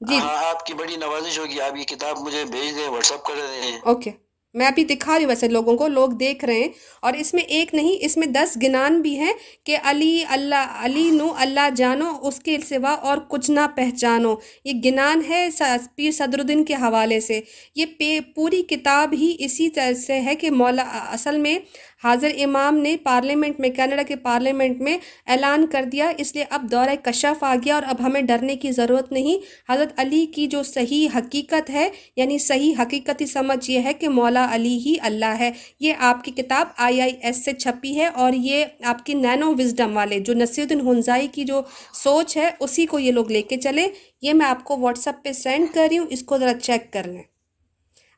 جی۔ 0.00 0.16
ہاں 0.16 0.44
آپ 0.44 0.66
کی 0.66 0.74
بڑی 0.74 0.96
نوازش 0.96 1.38
ہوگی۔ 1.38 1.60
آپ 1.60 1.76
یہ 1.76 1.84
کتاب 1.84 2.18
مجھے 2.18 2.44
بھیج 2.44 2.76
دیں 2.76 2.88
واٹس 2.88 3.12
اپ 3.12 3.24
کر 3.24 3.34
دیں۔ 3.34 3.78
اوکے۔ 3.82 4.10
میں 4.54 4.66
ابھی 4.66 4.84
دکھا 4.84 5.14
رہی 5.14 5.24
ہوں 5.24 5.28
ویسے 5.28 5.48
لوگوں 5.48 5.76
کو، 5.76 5.88
لوگ 5.88 6.08
دیکھ 6.08 6.44
رہے 6.44 6.54
ہیں۔ 6.54 6.68
اور 7.02 7.12
اس 7.12 7.34
میں 7.34 7.42
ایک 7.42 7.74
نہیں، 7.74 8.04
اس 8.04 8.16
میں 8.16 8.26
دس 8.26 8.58
گنان 8.62 9.02
بھی 9.02 9.18
ہیں 9.18 9.32
کہ 9.64 9.76
علی، 9.82 10.24
اللہ، 10.28 10.78
علی 10.80 11.10
نو، 11.10 11.32
اللہ 11.36 11.68
جانو، 11.76 12.12
اس 12.22 12.40
کے 12.40 12.56
سوا 12.68 12.90
اور 12.90 13.18
کچھ 13.28 13.50
نہ 13.50 13.60
پہچانو۔ 13.76 14.34
یہ 14.64 14.72
گنان 14.84 15.22
ہے 15.28 15.48
پیر 15.94 16.10
صدر 16.10 16.38
الدین 16.38 16.64
کے 16.64 16.74
حوالے 16.74 17.20
سے۔ 17.20 17.40
یہ 17.74 17.86
پوری 18.34 18.62
کتاب 18.62 19.12
ہی 19.12 19.36
اسی 19.38 19.68
طرح 19.68 19.92
سے 19.92 20.20
ہے 20.20 20.34
کہ 20.34 20.50
مولا، 20.50 20.82
اصل 21.12 21.38
میں 21.38 21.58
حاضر 22.02 22.30
امام 22.38 22.76
نے 22.76 22.96
پارلیمنٹ 22.96 23.60
میں، 23.60 23.68
کینیڈا 23.68 24.02
کے 24.02 24.16
پارلیمنٹ 24.16 24.80
میں 24.80 24.98
اعلان 25.26 25.66
کر 25.66 25.84
دیا۔ 25.84 26.12
اس 26.18 26.34
لیے 26.34 26.44
اب 26.50 26.62
دورہ 26.70 26.94
کشف 27.02 27.44
آ 27.44 27.54
گیا 27.64 27.74
اور 27.74 27.82
اب 27.86 28.06
ہمیں 28.06 28.22
ڈرنے 28.22 28.56
کی 28.56 28.72
ضرورت 28.72 29.12
نہیں۔ 29.12 29.70
حضرت 29.72 29.92
علی 29.96 30.26
کی 30.26 30.46
جو 30.46 30.62
صحیح 30.62 31.08
حقیقت 31.14 31.70
ہے 31.70 31.88
یعنی 32.16 32.38
صحیح 32.38 32.74
حقیقتی 32.78 33.26
سمجھ 33.26 33.70
یہ 33.70 33.80
ہے 33.80 33.92
کہ 33.92 34.08
مولا 34.08 34.46
علی 34.54 34.78
ہی 34.78 34.94
اللہ 35.00 35.34
ہے۔ 35.38 35.50
یہ 35.80 35.94
آپ 35.98 36.24
کی 36.24 36.30
کتاب 36.30 36.66
آئی 36.76 37.00
آئی 37.00 37.12
ایس 37.22 37.44
سے 37.44 37.52
چھپی 37.52 37.96
ہے 37.96 38.06
اور 38.06 38.32
یہ 38.34 38.64
آپ 38.84 39.06
کی 39.06 39.14
نینو 39.14 39.52
وزڈم 39.52 39.96
والے، 39.96 40.20
جو 40.20 40.34
نصیر 40.34 40.62
الدین 40.62 40.80
ہنزائی 40.88 41.28
کی 41.28 41.44
جو 41.44 41.60
سوچ 41.94 42.36
ہے، 42.36 42.50
اسی 42.60 42.86
کو 42.86 42.98
یہ 42.98 43.12
لوگ 43.12 43.30
لے 43.30 43.42
کے 43.42 43.56
چلے۔ 43.56 43.88
یہ 44.22 44.32
میں 44.32 44.46
آپ 44.46 44.64
کو 44.64 44.78
واٹس 44.78 45.08
اپ 45.08 45.24
پہ 45.24 45.32
سینڈ 45.32 45.66
کر 45.74 45.86
رہی 45.90 45.98
ہوں، 45.98 46.06
اس 46.10 46.22
کو 46.22 46.38
ذرا 46.38 46.54
چیک 46.54 46.92
کر 46.92 47.06
لیں۔ 47.06 47.22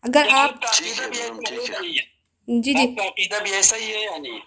اگر 0.02 0.26
آپ 0.30 0.50
جی، 0.78 0.92
جی، 1.12 1.90
جی، 1.90 2.13
جی 2.48 2.72
جی۔ 2.74 2.82
عقیدہ 3.00 3.42
بھی 3.42 3.52
ایسا 3.52 3.76
ہی 3.76 3.94
ہے 3.94 4.02
یا 4.04 4.16
نہیں 4.18 4.40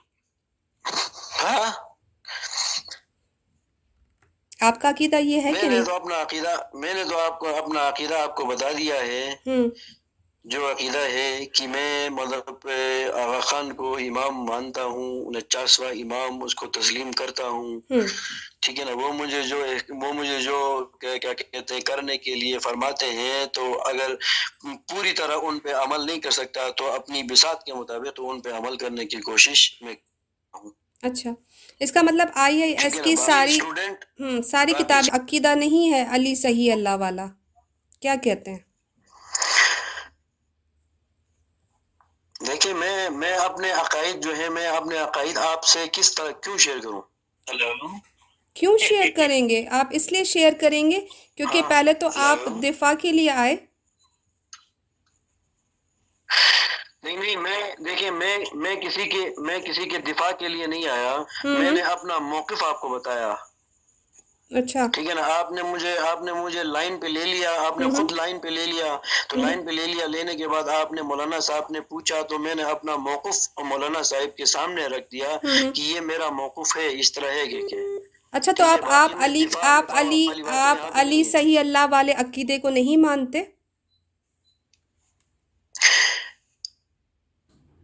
ہاں؟ 1.43 1.71
آپ 4.59 4.81
کا 4.81 4.89
عقیدہ 4.89 5.15
یہ 5.15 5.41
ہے 5.41 5.51
کہ 5.53 5.67
نہیں؟ 5.67 5.85
تو 5.85 5.95
اپنا 5.95 6.21
عقیدہ 6.21 6.55
میں 6.73 6.93
نے 6.93 7.03
تو 7.09 7.19
آپ 7.19 7.39
کو 7.39 7.55
اپنا 7.55 7.87
عقیدہ 7.89 8.15
آپ 8.15 8.35
کو 8.35 8.45
بتا 8.45 8.71
دیا 8.77 8.95
ہے۔ 8.95 9.35
جو 10.45 10.71
عقیدہ 10.71 10.97
ہے 10.97 11.45
کہ 11.45 11.67
میں 11.67 12.09
مطلب 12.09 12.67
آغا 13.13 13.39
خان 13.39 13.73
کو 13.73 13.95
امام 13.97 14.43
مانتا 14.45 14.83
ہوں 14.83 15.25
انچاسواں 15.25 15.89
امام 15.91 16.43
اس 16.43 16.55
کو 16.55 16.67
تسلیم 16.67 17.11
کرتا 17.11 17.47
ہوں۔ 17.47 17.79
ٹھیک 18.67 18.79
ہے 18.79 18.86
نا 18.86 18.91
وہ 18.91 19.12
مجھے 19.13 19.41
جو 19.43 19.57
وہ 19.89 20.13
مجھے 20.13 20.39
جو 20.41 20.86
کیا 21.01 21.33
کہتے 21.33 21.74
ہیں 21.74 21.81
کرنے 21.81 22.17
کے 22.17 22.36
لیے 22.36 22.57
فرماتے 22.59 23.09
ہیں 23.09 23.45
تو 23.45 23.81
اگر 23.81 24.15
پوری 24.88 25.13
طرح 25.13 25.36
ان 25.41 25.59
پہ 25.59 25.74
عمل 25.74 26.05
نہیں 26.05 26.19
کر 26.19 26.31
سکتا 26.31 26.69
تو 26.69 26.91
اپنی 26.91 27.24
بساط 27.24 27.63
کے 27.63 27.74
مطابق 27.74 28.19
ان 28.24 28.41
پہ 28.41 28.51
عمل 28.51 28.77
کرنے 28.77 29.05
کی 29.05 29.21
کوشش 29.21 29.81
میں 29.81 29.93
اچھا۔ 31.03 31.29
اس 31.79 31.91
کا 31.91 32.01
مطلب 32.01 32.27
آئی 32.36 32.62
آئی 32.62 32.75
ایس 32.83 33.00
کی 33.03 33.15
ساری 33.15 33.57
ساری 34.43 34.74
کتاب 34.74 35.03
عقیدہ 35.13 35.55
نہیں 35.55 35.93
ہے 35.93 36.05
علی 36.15 36.36
صحیح 36.36 36.71
اللہ 36.74 36.97
والا۔ 37.00 37.25
کیا 38.00 38.15
کہتے 38.15 38.51
ہیں؟ 38.51 38.59
دیکھیں 42.47 42.74
میں 42.74 43.09
میں 43.09 43.33
اپنے 43.33 43.71
عقائد 43.71 44.24
جو 44.24 44.38
ہے 44.38 44.50
میں 44.50 44.67
اپنے 44.67 44.97
عقائد 44.97 45.38
آپ 45.38 45.63
سے 45.63 45.86
کس 45.91 46.15
طرح 46.15 46.31
کیوں 46.31 46.57
شیئر 46.57 46.79
کروں؟ 46.79 47.01
کیوں 48.59 48.77
شیئر 48.77 49.05
کریں 49.15 49.49
گے؟ 49.49 49.67
آپ 49.71 49.87
اس 49.91 50.11
لیے 50.11 50.23
شیئر 50.23 50.53
کریں 50.61 50.91
گے 50.91 50.99
کیونکہ 51.35 51.57
ہاں، 51.57 51.69
پہلے 51.69 51.93
تو 51.93 52.07
آپ 52.15 52.39
دفاع 52.63 52.93
کے 53.01 53.11
لیے 53.11 53.29
آئے۔ 53.29 53.55
نہیں 57.03 57.17
نہیں 57.17 57.35
میں 57.35 57.75
دیکھیں 57.85 58.11
میں 58.11 58.37
میں 58.53 58.75
کسی 58.75 59.07
کے 59.07 59.29
میں 59.37 59.59
کسی 59.59 59.85
کے 59.85 59.97
دفاع 59.97 60.31
کے 60.31 60.47
لیے 60.47 60.67
نہیں 60.67 60.87
آیا۔ 60.87 61.17
میں 61.43 61.71
نے 61.71 61.81
اپنا 61.81 62.17
موقف 62.17 62.63
آپ 62.63 62.81
کو 62.81 62.89
بتایا۔ 62.89 63.35
اچھا۔ 64.51 64.87
ٹھیک 64.93 65.09
ہے 65.09 65.13
نا؟ 65.13 65.21
آپ 65.21 65.51
نے 65.51 65.63
مجھے 65.63 65.97
آپ 65.97 66.23
نے 66.23 66.33
مجھے 66.33 66.63
لائن 66.63 66.99
پہ 66.99 67.07
لے 67.07 67.25
لیا 67.25 67.61
آپ 67.65 67.77
نے 67.77 67.85
خود 67.97 68.11
لائن 68.11 68.39
پہ 68.39 68.47
لے 68.47 68.65
لیا۔ 68.65 68.97
تو 69.29 69.37
لائن 69.37 69.65
پہ 69.65 69.71
لے 69.71 69.87
لیا 69.87 70.05
لینے 70.05 70.35
کے 70.35 70.47
بعد 70.47 70.63
آپ 70.63 70.93
نے 70.93 71.01
مولانا 71.01 71.39
صاحب 71.39 71.63
نے 71.69 71.81
پوچھا 71.81 72.21
تو 72.21 72.37
میں 72.37 72.55
نے 72.55 72.63
اپنا 72.63 72.95
موقف 72.95 73.49
مولانا 73.63 74.01
صاحب 74.01 74.37
کے 74.37 74.45
سامنے 74.45 74.85
رکھ 74.87 75.11
دیا 75.11 75.37
کہ 75.73 75.81
یہ 75.81 75.99
میرا 75.99 76.29
موقف 76.29 76.77
ہے 76.77 76.99
اس 76.99 77.11
طرح 77.13 77.31
ہے 77.31 77.47
کہ۔ 77.47 77.96
اچھا 78.34 78.51
تو 78.51 78.63
آپ 78.63 78.86
آپ 78.93 79.12
علی 79.19 79.46
آپ 79.63 79.91
علی 79.98 80.25
آپ 80.48 80.77
علی 80.93 81.24
صحیح 81.24 81.60
اللہ 81.60 81.86
والے 81.91 82.13
عقیدے 82.17 82.57
کو 82.57 82.69
نہیں 82.69 82.98
مانتے؟ 82.98 83.43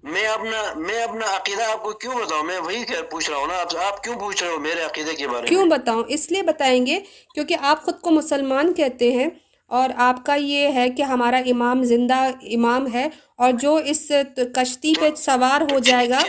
میں 0.03 0.25
اپنا 0.27 0.61
میں 0.77 1.01
اپنا 1.03 1.25
عقیدہ 1.35 1.63
آپ 1.63 1.83
کو 1.83 1.91
کیوں 1.93 2.13
بتاؤں؟ 2.15 2.43
میں 2.43 2.57
وہی 2.59 2.83
پوچھ 3.11 3.29
رہا 3.29 3.37
ہوں 3.37 3.47
نا 3.47 3.59
آپ 3.59 3.75
آپ 3.83 4.03
کیوں 4.03 4.15
پوچھ 4.19 4.43
رہے 4.43 4.51
ہو 4.51 4.57
میرے 4.59 4.81
عقیدے 4.81 5.13
کے 5.13 5.27
بارے 5.27 5.47
کیوں 5.47 5.65
میں؟ 5.65 5.77
بتاؤں؟ 5.77 6.03
اس 6.07 6.29
لیے 6.31 6.41
بتائیں 6.41 6.85
گے 6.85 6.99
کیونکہ 7.33 7.57
آپ 7.61 7.83
خود 7.83 7.99
کو 8.01 8.11
مسلمان 8.11 8.73
کہتے 8.73 9.11
ہیں 9.11 9.29
اور 9.71 9.89
آپ 9.97 10.25
کا 10.25 10.35
یہ 10.35 10.73
ہے 10.73 10.89
کہ 10.89 11.01
ہمارا 11.03 11.37
امام 11.51 11.83
زندہ 11.83 12.19
امام 12.55 12.87
ہے 12.93 13.07
اور 13.35 13.51
جو 13.61 13.75
اس 13.85 14.01
کشتی 14.55 14.93
پہ 14.99 15.09
سوار 15.17 15.61
ہو 15.71 15.79
جائے 15.79 16.09
گا 16.09 16.19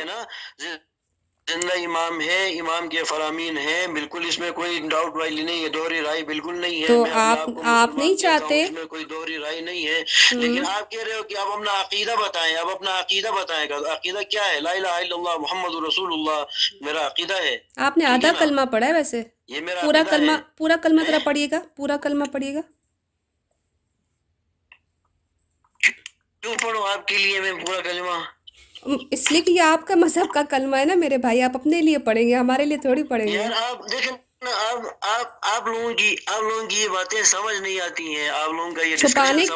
زندہ 1.51 1.79
امام 1.85 2.21
ہے 2.21 2.61
امام 2.61 2.89
کے 2.89 3.05
فرامین 3.05 3.59
ہیں 3.59 3.87
بالکل 3.87 4.25
اس 4.29 4.39
میں 4.39 4.51
کوئی 4.51 4.81
ڈاؤٹ 4.91 5.17
والی 5.17 5.43
نہیں 5.43 5.65
ہے 5.65 5.69
دوہری 5.69 6.01
رائے 6.03 6.25
بالکل 6.25 6.61
نہیں 6.61 6.83
ہے۔ 6.83 6.87
تو 6.87 7.07
آپ- 7.13 7.53
آپ 7.65 7.95
نہیں 7.95 8.15
چاہتے؟ 8.15 8.65
اس 8.65 8.71
میں 8.71 8.85
کوئی 8.85 9.05
دوہری 9.05 9.39
رائے 9.39 9.61
نہیں 9.61 9.87
ہے۔ 9.87 10.05
لیکن 10.31 10.67
آپ 10.67 10.91
کہہ 10.91 11.03
رہے 11.03 11.15
ہو 11.15 11.23
کہ 11.23 11.37
آپ 11.37 11.47
اپنا 11.47 11.81
عقیدہ 11.81 12.15
بتائیں 12.21 12.57
آپ 12.57 12.69
اپنا 12.69 12.99
عقیدہ 13.01 13.29
بتائیں 13.29 13.69
گا 13.71 13.77
عقیدہ 13.93 14.23
کیا 14.31 14.49
ہے؟ 14.49 14.61
لا 14.61 14.71
الہ 14.71 14.89
الا 14.89 15.17
اللہ 15.17 15.39
محمد 15.39 15.85
رسول 15.89 16.13
اللہ 16.13 16.45
میرا 16.81 17.07
عقیدہ 17.07 17.37
ہے۔ 17.37 17.59
آپ 17.77 17.99
نے 17.99 18.05
آدھا؟ 18.05 18.33
کلمہ 18.39 18.61
پڑھا 18.73 18.87
ہے 18.87 18.93
ویسے؟ 18.93 19.23
یہ 19.49 19.61
میرا 19.61 19.81
پورا 19.81 20.03
کلمہ 20.11 20.33
پورا 20.57 20.77
کلمہ 20.83 21.01
ذرا 21.07 21.19
پڑھیے 21.25 21.49
گا 21.51 21.61
پورا 21.77 21.97
کلمہ 21.97 22.25
پڑھیے 22.25 22.55
گا۔ 22.55 22.61
کیوں 26.41 26.55
پڑھوں 26.63 26.89
آپ 26.89 27.07
کے 27.07 27.19
لیے 27.19 27.41
میں 27.41 27.53
پورا 27.53 27.81
کلمہ؟ 27.81 28.34
اس 29.11 29.33
لیے 29.33 29.41
کہ 29.41 29.51
یہ 29.51 29.61
آپ 29.61 29.87
کا 29.87 29.95
مذہب 29.95 30.35
کا 30.35 30.43
کلمہ 30.51 30.77
ہے 30.77 30.85
نا 30.85 30.95
میرے 30.95 31.19
بھائی 31.19 31.43
آپ 31.43 31.51
اپنے 31.55 31.81
لیے 31.83 31.99
پڑھیں 31.99 32.29
گے 32.29 32.35
ہمارے 32.35 32.65
لیے 32.65 32.77
تھوڑی 32.77 33.03
پڑھیں 33.03 33.27
گے۔ 33.27 33.45
آپ 35.41 35.67
لوگوں 35.67 35.93
کی 35.95 36.17
آپ 36.27 36.43
لوگوں 36.43 36.67
کی 36.67 36.83
یہ 36.83 36.89
باتیں 36.89 37.23
سمجھ 37.23 37.61
نہیں 37.61 37.81
آتی 37.81 38.17
ہیں۔ 38.17 38.29
آپ 38.29 38.51
لوگوں 38.51 38.73
کا 38.73 38.83
یہ 38.83 38.97
چھپانے 38.97 39.47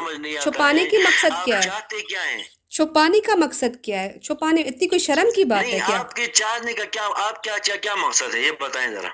چھپانے 0.40 0.82
ہے۔ 0.82 0.88
کی 0.88 0.99
مقصد 0.99 1.44
کیا 1.44 1.56
ہے؟ 1.56 1.62
چاہتے 1.62 2.00
کیا 2.00 2.30
ہیں؟ 2.30 2.42
چھپانے 2.70 3.20
کا 3.20 3.35
مقصد 3.35 3.85
کیا 3.85 4.02
ہے؟ 4.02 4.18
چھپانے 4.18 4.61
اتنی 4.61 4.88
کوئی 4.88 4.99
شرم 4.99 5.28
کی 5.37 5.44
بات 5.44 5.64
ہے 5.64 5.78
کیا؟ 5.87 5.99
آپ 5.99 6.14
کے 6.14 6.26
چاہنے 6.26 6.73
کا 6.73 6.85
کیا 6.85 7.08
آپ 7.16 7.42
کیا 7.42 7.58
کیا 7.58 7.76
کیا 7.76 7.94
مقصد 7.94 8.35
ہے؟ 8.35 8.40
یہ 8.40 8.50
بتائیں 8.61 8.90
ذرا۔ 8.90 9.08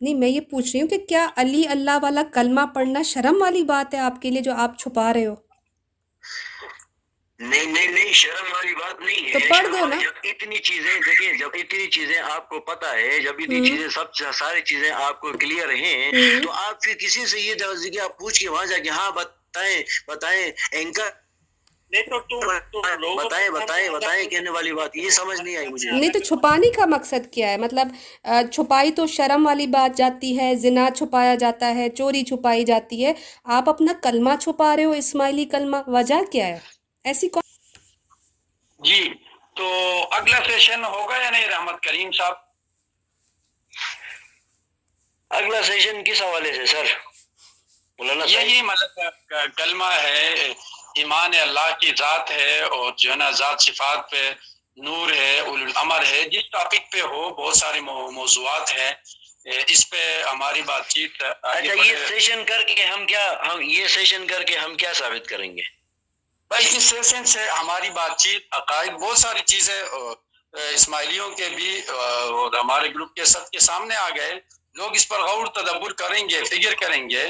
نہیں 0.00 0.14
میں 0.14 0.28
یہ 0.28 0.40
پوچھ 0.40 0.70
رہی 0.72 0.80
ہوں 0.80 0.88
کہ 0.88 0.98
کیا 0.98 1.26
علی 1.36 1.66
اللہ 1.68 1.98
والا 2.02 2.22
کلمہ 2.32 2.60
پڑھنا 2.74 3.02
شرم 3.02 3.36
والی 3.40 3.62
بات 3.62 3.94
ہے 3.94 3.98
آپ 3.98 4.22
کے 4.22 4.30
لیے 4.30 4.40
جو 4.40 4.52
آپ 4.52 4.78
چھپا 4.78 5.12
رہے 5.14 5.26
ہو؟ 5.26 5.34
نہیں 7.40 7.66
نہیں 7.66 7.86
نہیں 7.86 8.12
شرم 8.12 8.52
والی 8.52 8.74
بات 8.74 9.00
نہیں 9.00 9.26
ہے۔ 9.26 9.32
تو 9.32 9.38
پڑھ 9.48 9.66
دو 9.66 9.86
نا۔ 9.86 9.96
جب 9.96 10.10
اتنی 10.24 10.58
چیزیں 10.58 11.00
دیکھیں 11.06 11.32
جب 11.32 11.48
اتنی 11.54 11.86
چیزیں 11.86 12.18
آپ 12.18 12.48
کو 12.48 12.60
پتا 12.60 12.92
ہے 12.92 13.18
جب 13.18 13.32
اتنی 13.38 13.68
چیزیں 13.68 13.88
سب 13.88 14.14
ساری 14.34 14.60
چیزیں 14.60 14.90
آپ 14.90 15.20
کو 15.20 15.32
کلیئر 15.32 15.70
ہیں 15.70 16.10
تو 16.42 16.50
آپ 16.50 16.82
پھر 16.82 16.94
کسی 16.94 17.26
سے 17.26 17.40
یہ 17.40 17.54
درجے 17.54 17.90
کہ 17.90 18.00
آپ 18.00 18.18
پوچھ 18.18 18.40
کے 18.40 18.48
وہاں 18.48 18.66
جا 18.66 18.78
کے 18.78 18.90
ہاں 18.90 19.10
بتائیں 19.10 19.82
بتائیں 20.06 20.52
اینکر۔ 20.72 21.08
بتائیں 23.16 23.50
بتائیں 23.50 23.90
بتائیں 23.90 24.28
کہنے 24.28 24.50
والی 24.50 24.72
بات 24.72 24.96
یہ 24.96 25.10
سمجھ 25.10 25.40
نہیں 25.42 25.56
آئی 25.56 25.68
مجھے۔ 25.68 25.90
نہیں 25.90 26.10
تو 26.10 26.18
چھپانے 26.18 26.70
کا 26.70 26.86
مقصد 26.86 27.32
کیا 27.32 27.50
ہے؟ 27.50 27.56
مطلب 27.56 27.88
چھپائی 28.52 28.92
تو 28.92 29.06
شرم 29.06 29.46
والی 29.46 29.66
بات 29.66 29.98
جاتی 29.98 30.38
ہے 30.38 30.54
زنا 30.54 30.88
چھپایا 30.96 31.34
جاتا 31.34 31.74
ہے 31.74 31.88
چوری 31.88 32.22
چھپائی 32.22 32.64
جاتی 32.64 33.06
ہے۔ 33.06 33.12
آپ 33.44 33.68
اپنا 33.68 33.92
کلمہ 34.02 34.30
چھپا 34.40 34.76
رہے 34.76 34.84
ہو 34.84 34.92
اسماعیلی 34.92 35.44
کلمہ 35.44 35.76
وجہ 35.86 36.32
کیا 36.32 36.46
ہے؟ 36.46 36.79
ایسی 37.04 37.28
کون 37.28 37.42
جی 38.78 39.14
تو 39.56 39.66
اگلا 40.12 40.38
سیشن 40.46 40.84
ہوگا 40.84 41.16
یا 41.16 41.30
نہیں 41.30 41.48
رحمت 41.48 41.82
کریم 41.82 42.12
صاحب؟ 42.12 42.34
اگلا 45.30 45.62
سیشن 45.62 46.04
کس 46.04 46.22
حوالے 46.22 46.52
سے 46.52 46.66
سر؟ 46.66 46.84
مولانا 47.98 48.24
یہی 48.28 48.62
مطلب 48.62 49.32
کلمہ 49.56 49.84
ہے 49.84 50.52
ایمان 50.96 51.34
اللہ 51.40 51.74
کی 51.80 51.92
ذات 51.98 52.30
ہے 52.30 52.60
اور 52.60 52.92
جو 52.96 53.10
ہے 53.10 53.16
نا 53.16 53.30
ذات 53.30 53.60
صفات 53.60 54.10
پہ 54.10 54.32
نور 54.76 55.12
ہے 55.12 55.40
اول 55.40 55.62
الامر 55.62 56.06
ہے 56.06 56.22
جس 56.22 56.50
ٹاپک 56.50 56.92
پہ 56.92 57.00
ہو 57.00 57.34
بہت 57.34 57.56
سارے 57.56 57.80
مو- 57.80 58.10
موضوعات 58.12 58.72
ہیں۔ 58.72 58.92
اس 59.66 59.90
پہ 59.90 60.22
ہماری 60.22 60.62
بات 60.62 60.88
چیت 60.88 61.22
اچھا 61.42 61.72
یہ۔ 61.84 61.96
سیشن 62.08 62.44
کر 62.44 62.62
کے 62.62 62.84
ہم 62.84 63.06
کیا 63.06 63.34
ہم 63.46 63.60
یہ 63.60 63.88
سیشن 63.88 64.26
کر 64.26 64.42
کے 64.42 64.58
ہم 64.58 64.76
کیا 64.76 64.92
ثابت 64.92 65.28
کریں 65.28 65.56
گے؟ 65.56 65.79
بھائی 66.50 66.66
اس 66.76 66.84
سیشن 66.84 67.24
سے 67.24 67.42
ہماری 67.48 67.90
بات 67.90 68.16
چیت 68.18 68.46
عقائد 68.52 68.92
بہت 68.92 69.18
ساری 69.18 69.40
چیزیں 69.46 69.82
اسماعیلیوں 70.74 71.30
کے 71.30 71.48
بھی 71.48 71.70
اور 71.88 72.58
ہمارے 72.58 72.88
گروپ 72.94 73.14
کے 73.14 73.24
سب 73.24 73.50
کے 73.50 73.58
سامنے 73.58 73.96
آ 73.96 74.08
گئے۔ 74.16 74.32
لوگ 74.74 74.94
اس 74.94 75.08
پر 75.08 75.20
غور 75.22 75.46
تدبر 75.46 75.92
کریں 75.92 76.28
گے 76.28 76.42
فکر 76.44 76.74
کریں 76.74 77.08
گے۔ 77.10 77.22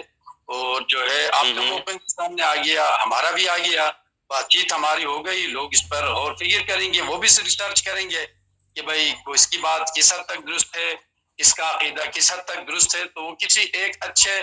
اور 0.54 0.80
جو 0.88 1.02
ہے 1.10 1.28
آپ۔ 1.32 1.44
اوپن 1.70 1.98
کے 1.98 2.08
سامنے 2.08 2.42
آ 2.42 2.54
گیا 2.54 2.86
ہمارا 3.02 3.30
بھی 3.30 3.48
آ 3.48 3.58
گیا۔ 3.58 3.90
بات 4.30 4.48
چیت 4.48 4.72
ہماری 4.72 5.04
ہو 5.04 5.24
گئی 5.26 5.46
لوگ 5.46 5.68
اس 5.72 5.82
پر 5.88 6.08
غور 6.14 6.32
فکر 6.34 6.66
کریں 6.66 6.92
گے۔ 6.94 7.00
وہ 7.02 7.16
بھی 7.16 7.28
ریسرچ 7.44 7.82
کریں 7.82 8.10
گے 8.10 8.24
کہ 8.76 8.82
بھائی 8.82 9.12
اس 9.26 9.46
کی 9.46 9.58
بات 9.58 9.94
کس 9.96 10.12
حد 10.12 10.24
تک 10.26 10.46
درست 10.46 10.76
ہے 10.76 10.90
اس 11.38 11.54
کا 11.54 11.70
عقیدہ 11.70 12.04
کس 12.14 12.32
حد 12.32 12.44
تک 12.44 12.66
درست 12.68 12.96
ہے 12.96 13.04
تو 13.04 13.22
وہ 13.24 13.34
کسی 13.34 13.62
ایک 13.72 13.96
اچھے 14.00 14.40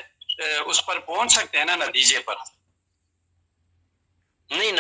اس 0.66 0.86
پر 0.86 1.00
پہنچ 1.00 1.32
سکتے 1.34 1.58
ہیں 1.58 1.66
نا 1.66 1.76
نتیجے 1.76 2.20
پر۔ 2.20 2.36
نہیں 4.52 4.72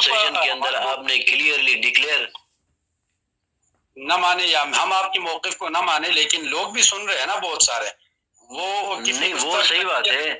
سیشن 0.00 0.34
کے 0.44 0.50
اندر 0.50 0.74
آپ 0.74 0.98
نے 0.98 1.18
کلیئرلی 1.18 1.74
ڈکلیئر 1.74 2.26
نہ 3.96 4.16
مانے 4.16 4.44
یا 4.44 4.62
ہم 4.62 4.92
آپ 4.92 5.12
کی 5.12 5.18
موقف 5.18 5.56
کو 5.56 5.68
نہ 5.68 5.80
مانے 5.80 6.10
لیکن 6.10 6.48
لوگ 6.48 6.68
بھی 6.68 6.82
سن 6.82 7.08
رہے 7.08 7.18
ہیں 7.18 7.26
نا 7.26 7.36
بہت 7.36 7.62
سارے۔ 7.62 7.90
وہ 8.50 9.00
نہیں 9.00 9.34
وہ 9.34 9.62
صحیح 9.62 9.84
بات 9.84 10.06
ہے۔ 10.08 10.34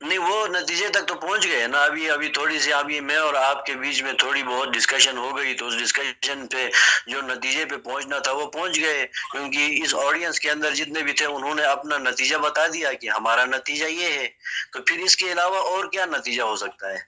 نہیں، 0.00 0.18
وہ 0.18 0.46
نتیجے 0.46 0.88
تک 0.88 1.06
تو 1.06 1.14
پہنچ 1.14 1.46
گئے 1.46 1.66
نا۔ 1.66 1.82
ابھی 1.84 2.10
ابھی 2.10 2.28
تھوڑی 2.28 2.58
سی 2.58 2.72
ابھی 2.72 3.00
میں 3.00 3.16
اور 3.16 3.34
آپ 3.34 3.66
کے 3.66 3.74
بیچ 3.74 4.02
میں 4.02 4.12
تھوڑی 4.12 4.42
بہت 4.42 4.68
ڈسکشن 4.68 5.18
ہو 5.18 5.36
گئی 5.36 5.54
تو 5.54 5.66
اس 5.66 5.78
ڈسکشن 5.78 6.46
پہ 6.46 6.68
جو 7.06 7.20
نتیجے 7.22 7.64
پہ 7.64 7.76
پہنچنا 7.76 8.18
تھا 8.18 8.32
وہ 8.32 8.46
پہنچ 8.46 8.80
گئے۔ 8.80 9.06
کیونکہ 9.32 9.80
اس 9.82 9.94
آڈینس 9.94 10.40
کے 10.40 10.50
اندر 10.50 10.74
جتنے 10.74 11.02
بھی 11.02 11.12
تھے، 11.12 11.26
انہوں 11.26 11.54
نے 11.54 11.62
اپنا 11.62 11.98
نتیجہ 11.98 12.36
بتا 12.36 12.66
دیا 12.66 12.92
کہ 12.92 13.10
ہمارا 13.10 13.44
نتیجہ 13.44 13.84
یہ 13.84 14.12
ہے۔ 14.12 14.28
تو 14.72 14.82
پھر 14.82 14.98
اس 14.98 15.16
کے 15.16 15.32
علاوہ 15.32 15.58
اور 15.58 15.84
کیا 15.84 16.04
نتیجہ 16.04 16.42
ہو 16.42 16.56
سکتا 16.56 16.90
ہے؟ 16.90 16.98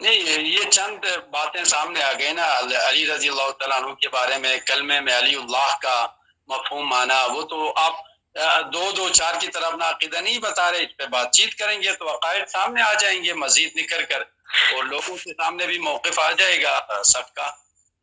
نہیں، 0.00 0.42
یہ 0.42 0.70
چند 0.70 1.04
باتیں 1.30 1.64
سامنے 1.64 2.02
آ 2.02 2.12
گئی 2.12 2.32
نا۔ 2.32 2.58
علی 2.58 3.06
رضی 3.06 3.28
اللہ 3.28 3.50
تعالیٰ 3.50 3.82
عنہ 3.82 3.94
کے 3.94 4.08
بارے 4.08 4.38
میں، 4.38 4.58
کلمے 4.66 5.00
میں 5.00 5.18
علی 5.18 5.34
اللہ 5.34 5.76
کا 5.82 6.06
مفہوم 6.48 6.88
مانا۔ 6.88 7.26
وہ 7.26 7.42
تو 7.42 7.72
آپ 7.76 7.94
دو 8.72 8.90
دو 8.96 9.08
چار 9.08 9.34
کی 9.40 9.48
طرف 9.48 9.64
اپنا 9.64 9.88
عقیدہ 9.90 10.20
نہیں 10.20 10.38
بتا 10.38 10.70
رہے، 10.72 10.82
اس 10.82 10.96
پہ 10.96 11.06
بات 11.10 11.32
چیت 11.32 11.54
کریں 11.58 11.82
گے 11.82 11.92
تو 11.92 12.14
عقائد 12.14 12.48
سامنے 12.48 12.82
آ 12.82 12.92
جائیں 12.94 13.22
گے، 13.24 13.32
مزید 13.34 13.76
نکل 13.76 14.04
کر، 14.08 14.22
اور 14.72 14.84
لوگوں 14.84 15.16
کے 15.16 15.32
سامنے 15.32 15.66
بھی 15.66 15.78
موقف 15.78 16.18
آ 16.18 16.30
جائے 16.32 16.62
گا 16.62 17.02
سب 17.04 17.34
کا۔ 17.34 17.50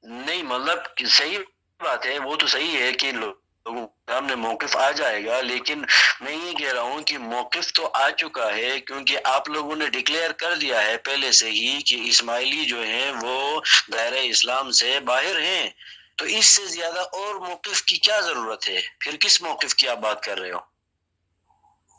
نہیں 0.03 0.43
مطلب 0.43 1.07
صحیح 1.09 1.37
بات 1.79 2.05
ہے، 2.05 2.17
وہ 2.19 2.35
تو 2.35 2.47
صحیح 2.47 2.77
ہے 2.79 2.91
کہ 2.93 3.11
لوگوں 3.11 3.85
کے 3.87 4.11
سامنے 4.11 4.35
موقف 4.35 4.75
آ 4.77 4.89
جائے 4.91 5.25
گا، 5.25 5.39
لیکن 5.41 5.83
میں 6.21 6.35
یہ 6.35 6.53
کہہ 6.53 6.73
رہا 6.73 6.81
ہوں 6.81 7.03
کہ 7.03 7.17
موقف 7.17 7.71
تو 7.73 7.89
آ 7.93 8.09
چکا 8.09 8.53
ہے، 8.55 8.79
کیونکہ 8.79 9.17
آپ 9.25 9.49
لوگوں 9.49 9.75
نے 9.75 9.87
ڈکلیئر 9.89 10.31
کر 10.37 10.55
دیا 10.55 10.83
ہے 10.85 10.97
پہلے 11.05 11.31
سے 11.31 11.49
ہی 11.51 11.81
کہ 11.81 12.01
اسماعیلی 12.05 12.65
جو 12.65 12.81
ہیں 12.83 13.11
وہ 13.21 13.61
دائرہ 13.93 14.23
اسلام 14.23 14.71
سے 14.71 14.99
باہر 15.05 15.39
ہیں۔ 15.41 15.69
تو 16.15 16.25
اس 16.25 16.46
سے 16.46 16.65
زیادہ 16.65 17.00
اور 17.00 17.36
موقف 17.36 17.84
کی 17.84 17.98
کیا 17.98 18.20
ضرورت 18.20 18.67
ہے؟ 18.67 18.82
پھر 19.00 19.15
کس 19.15 19.41
موقف 19.41 19.75
کی 19.75 19.88
آپ 19.89 19.98
بات 19.98 20.24
کر 20.24 20.39
رہے 20.39 20.51
ہو؟ 20.51 20.60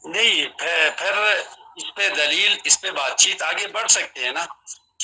نہیں، 0.05 0.49
پھر 0.99 1.13
اس 1.77 1.95
پہ 1.97 2.09
دلیل، 2.09 2.57
اس 2.65 2.81
پہ 2.81 2.91
بات 2.91 3.19
چیت 3.19 3.43
آگے 3.43 3.67
بڑھ 3.67 3.91
سکتے 3.91 4.25
ہیں 4.25 4.33
نا۔ 4.33 4.45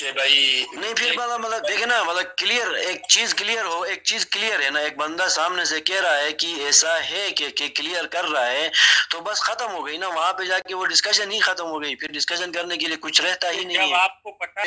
کہ 0.01 0.11
بھائی 0.11 0.65
نہیں 0.73 0.93
پھر 0.93 1.11
مطلب 1.17 1.39
مطلب 1.39 1.67
دیکھیں 1.67 1.85
نا 1.85 2.03
مطلب 2.03 2.35
کلیئر 2.37 2.71
ایک 2.73 3.01
چیز 3.09 3.33
کلیئر 3.35 3.65
ہو 3.65 3.81
ایک 3.81 4.03
چیز 4.03 4.25
کلیئر 4.25 4.61
ہے 4.61 4.69
نا 4.69 4.79
ایک 4.79 4.97
بندہ 4.97 5.27
سامنے 5.29 5.65
سے 5.65 5.79
کہہ 5.81 5.99
رہا 6.01 6.17
ہے 6.17 6.31
کہ 6.33 6.47
ایسا 6.65 6.93
ہے 7.09 7.31
کہ 7.31 7.49
کہ 7.49 7.67
کلیئر 7.75 8.05
کر 8.05 8.25
رہا 8.25 8.51
ہے 8.51 8.69
تو 9.09 9.19
بس 9.19 9.41
ختم 9.41 9.71
ہو 9.71 9.85
گئی 9.87 9.97
نا 9.97 10.07
وہاں 10.07 10.33
پہ 10.33 10.43
جا 10.43 10.59
کے 10.59 10.75
وہ 10.75 10.85
ڈسکشن 10.85 11.31
ہی 11.31 11.39
ختم 11.39 11.65
ہو 11.65 11.81
گئی۔ 11.83 11.95
پھر 11.95 12.11
ڈسکشن 12.11 12.51
کرنے 12.51 12.77
کے 12.77 12.87
لیے 12.87 12.97
کچھ 13.01 13.21
رہتا 13.21 13.51
ہی 13.51 13.63
نہیں 13.65 13.93
آپ 13.93 14.23
کو 14.23 14.31
پتہ 14.31 14.65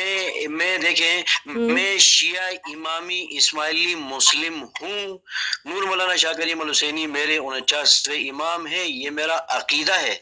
میں 0.51 0.79
دیکھیں 0.79 1.23
میں 1.47 1.99
شیعہ 1.99 2.51
امامی 2.73 3.27
اسماعیلی 3.31 3.95
مسلم 3.95 4.63
ہوں۔ 4.63 5.19
نور 5.65 5.83
مولانا 5.83 6.17
شاہ 6.17 6.33
کریم 6.33 6.61
الحسینی 6.61 7.07
میرے 7.07 7.37
انچاسویں 7.39 8.19
امام 8.31 8.67
ہے 8.67 8.85
یہ 8.85 9.11
میرا 9.11 9.39
عقیدہ 9.49 10.01
ہے۔ 10.01 10.17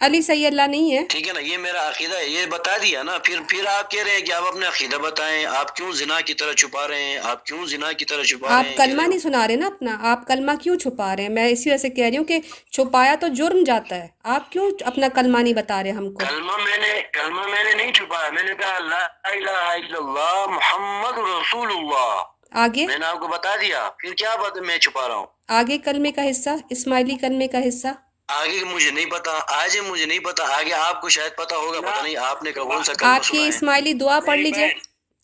علی 0.00 0.22
صحیح 0.22 0.46
اللہ 0.46 0.62
نہیں 0.62 0.98
ہے؟ 0.98 1.04
ٹھیک 1.08 1.28
ہے 1.28 1.32
نا 1.32 1.40
یہ 1.40 1.56
میرا 1.58 1.88
عقیدہ 1.88 2.16
ہے 2.16 2.28
یہ 2.28 2.46
بتا 2.46 2.76
دیا 2.82 3.02
نا۔ 3.02 3.18
پھر 3.18 3.40
پھر 3.48 3.66
آپ 3.66 3.90
کہہ 3.90 4.02
رہے 4.02 4.10
ہیں 4.10 4.20
کہ 4.20 4.32
آپ 4.32 4.42
اپنا 4.48 4.68
عقیدہ 4.68 4.96
بتائیں 4.96 5.46
آپ 5.46 5.76
کیوں 5.76 5.92
زنا 5.92 6.20
کی 6.20 6.34
طرح 6.34 6.52
چھپا 6.52 6.88
رہے 6.88 7.04
ہیں؟ 7.04 7.18
آپ 7.22 7.46
کیوں 7.46 7.66
زنا 7.66 7.92
کی 7.92 8.04
طرح 8.04 8.22
چھپا 8.22 8.48
رہے 8.48 8.54
آپ 8.56 8.64
ہیں؟ 8.64 8.76
کلمہ 8.76 9.02
نہیں 9.02 9.18
سنا 9.18 9.48
رہے 9.48 9.56
نا 9.56 9.66
اپنا۔ 9.66 9.98
آپ 10.02 10.26
کلمہ 10.26 10.52
کیوں 10.62 10.76
چھپا 10.78 11.16
رہے 11.16 11.22
ہیں؟ 11.22 11.30
میں 11.30 11.48
اسی 11.48 11.70
وجہ 11.70 11.76
سے 11.76 11.88
کہہ 11.88 12.04
رہی 12.04 12.16
ہوں 12.16 12.24
کہ 12.24 12.38
چھپایا 12.72 13.14
تو 13.20 13.28
جرم 13.28 13.64
جاتا 13.66 13.96
ہے۔ 13.96 14.06
آپ 14.22 14.52
کیوں 14.52 14.70
اپنا 14.84 15.08
کلمہ 15.14 15.38
نہیں 15.38 15.54
بتا 15.54 15.82
رہے 15.82 15.90
ہم 15.90 16.12
کو؟ 16.12 16.18
کلمہ 16.18 16.56
میں 16.56 16.78
نے 16.78 17.02
کلمہ 17.12 17.46
میں 17.46 17.64
نے 17.64 17.72
نہیں 17.74 17.92
چھپایا۔ 17.92 18.30
میں 18.30 18.42
نے 18.42 18.54
کہا 18.54 18.78
لا 18.78 19.06
الہ 19.24 19.50
الا 19.50 19.98
اللہ 19.98 20.46
محمد 20.46 21.18
رسول 21.18 21.68
اللہ۔ 21.70 22.22
آگے؟ 22.50 22.86
میں 22.86 22.98
نے 22.98 23.06
آپ 23.06 23.20
کو 23.20 23.26
بتا 23.26 23.56
دیا۔ 23.60 23.90
پھر 23.98 24.14
کیا 24.14 24.36
بات 24.36 24.58
میں 24.58 24.78
چھپا 24.78 25.08
رہا 25.08 25.14
ہوں؟ 25.14 25.26
آگے 25.48 25.78
کلمے 25.78 26.12
کا 26.12 26.30
حصہ 26.30 26.50
اسماعیلی 26.70 27.16
کلمے 27.20 27.48
کا 27.48 27.68
حصہ۔ 27.68 27.88
آگے 28.28 28.64
مجھے 28.64 28.90
نہیں 28.90 29.06
پتا 29.06 29.30
آج 29.46 29.78
مجھے 29.78 30.06
نہیں 30.06 30.18
پتا 30.18 30.44
آگے 30.58 30.72
آپ 30.72 31.00
کو 31.00 31.08
شاید 31.08 31.36
پتا 31.36 31.56
ہوگا 31.56 31.80
پتا 31.80 32.02
نہیں 32.02 32.16
آپ 32.16 32.42
نے 32.42 32.52
سا 32.84 32.92
کلمہ 32.94 33.12
آپ 33.12 33.28
کی 33.28 33.42
اسماعیلی 33.48 33.92
دعا 33.92 34.20
پڑھ 34.20 34.38
لیجیے 34.38 34.74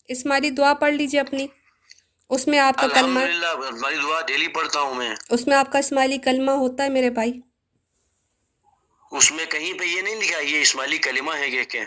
اسماعیلی 0.07 0.49
دعا 0.49 0.73
پڑھ 0.73 0.93
لیجیے 0.93 1.19
اپنی 1.19 1.47
اس 2.29 2.47
میں 2.47 2.59
آپ 2.59 2.77
کا 2.77 2.87
کلمہ 2.87 3.19
ہماری 3.19 3.95
دعا 3.95 4.21
ڈیلی 4.21 4.47
پڑھتا 4.47 4.79
ہوں 4.79 4.95
میں۔ 4.95 5.15
اس 5.29 5.47
میں 5.47 5.57
آپ 5.57 5.71
کا 5.71 5.79
اسماعیلی 5.79 6.17
کلمہ 6.17 6.51
ہوتا 6.51 6.83
ہے 6.83 6.89
میرے 6.89 7.09
بھائی۔ 7.09 7.39
اس 9.11 9.31
میں 9.31 9.45
کہیں 9.45 9.73
پہ 9.79 9.83
یہ 9.83 10.01
نہیں 10.01 10.15
لکھا 10.15 10.39
یہ 10.39 10.61
اسماعیلی 10.61 10.97
کلمہ 10.97 11.31
ہے 11.35 11.49
کہ 11.49 11.85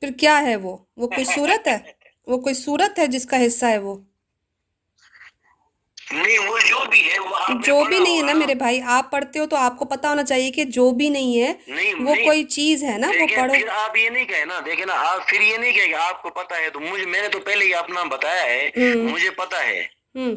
پھر 0.00 0.10
کیا 0.20 0.40
ہے 0.42 0.56
وہ؟ 0.56 0.76
وہ 0.96 1.08
کوئی 1.08 1.24
صورت 1.24 1.66
ہے؟ 1.66 1.78
وہ 2.26 2.38
کوئی 2.38 2.54
صورت 2.54 2.98
ہے 2.98 3.06
جس 3.06 3.26
کا 3.26 3.46
حصہ 3.46 3.66
ہے 3.66 3.78
وہ؟ 3.78 3.94
نہیں 6.12 6.38
وہ 6.38 6.58
جو 6.68 6.78
بھی 6.90 7.12
ہے 7.12 7.18
وہ 7.18 7.38
جو 7.66 7.84
بھی 7.84 7.98
نہیں 7.98 8.16
ہے 8.16 8.22
نا 8.22 8.32
ہوگا 8.32 8.38
میرے 8.38 8.54
بھائی 8.54 8.80
آپ 8.86 9.10
پڑھتے 9.10 9.38
ہو 9.38 9.46
تو 9.46 9.56
آپ 9.56 9.76
کو 9.78 9.84
پتا 9.84 10.08
ہونا 10.08 10.24
چاہیے 10.24 10.50
کہ 10.50 10.64
جو 10.64 10.90
بھی 10.90 11.08
نہیں 11.08 11.40
ہے 11.40 11.52
وہ 12.00 12.14
کوئی 12.14 12.44
چیز 12.44 12.84
ہے 12.84 12.98
نا 12.98 13.08
وہ 13.20 13.26
پڑھو۔ 13.36 13.54
آپ 13.70 13.96
یہ 13.96 14.10
نہیں 14.10 14.24
کہے 14.24 14.44
نا 14.44 14.60
دیکھیں 14.66 14.86
نا 14.86 14.92
آپ 14.96 15.28
پھر 15.28 15.40
یہ 15.40 15.56
نہیں 15.56 15.72
کہے 15.72 15.88
کہ 15.88 15.94
آپ 15.94 16.22
کو 16.22 16.30
پتا 16.30 16.58
ہے 16.60 16.70
تو 16.70 16.80
مجھے 16.80 17.06
میں 17.06 17.22
نے 17.22 17.28
تو 17.28 17.40
پہلے 17.40 17.64
ہی 17.64 17.74
اپنا 17.74 18.02
بتایا 18.02 18.44
ہے 18.44 18.70
مجھے 18.94 19.30
پتا 19.30 19.64
ہے۔ 19.66 19.82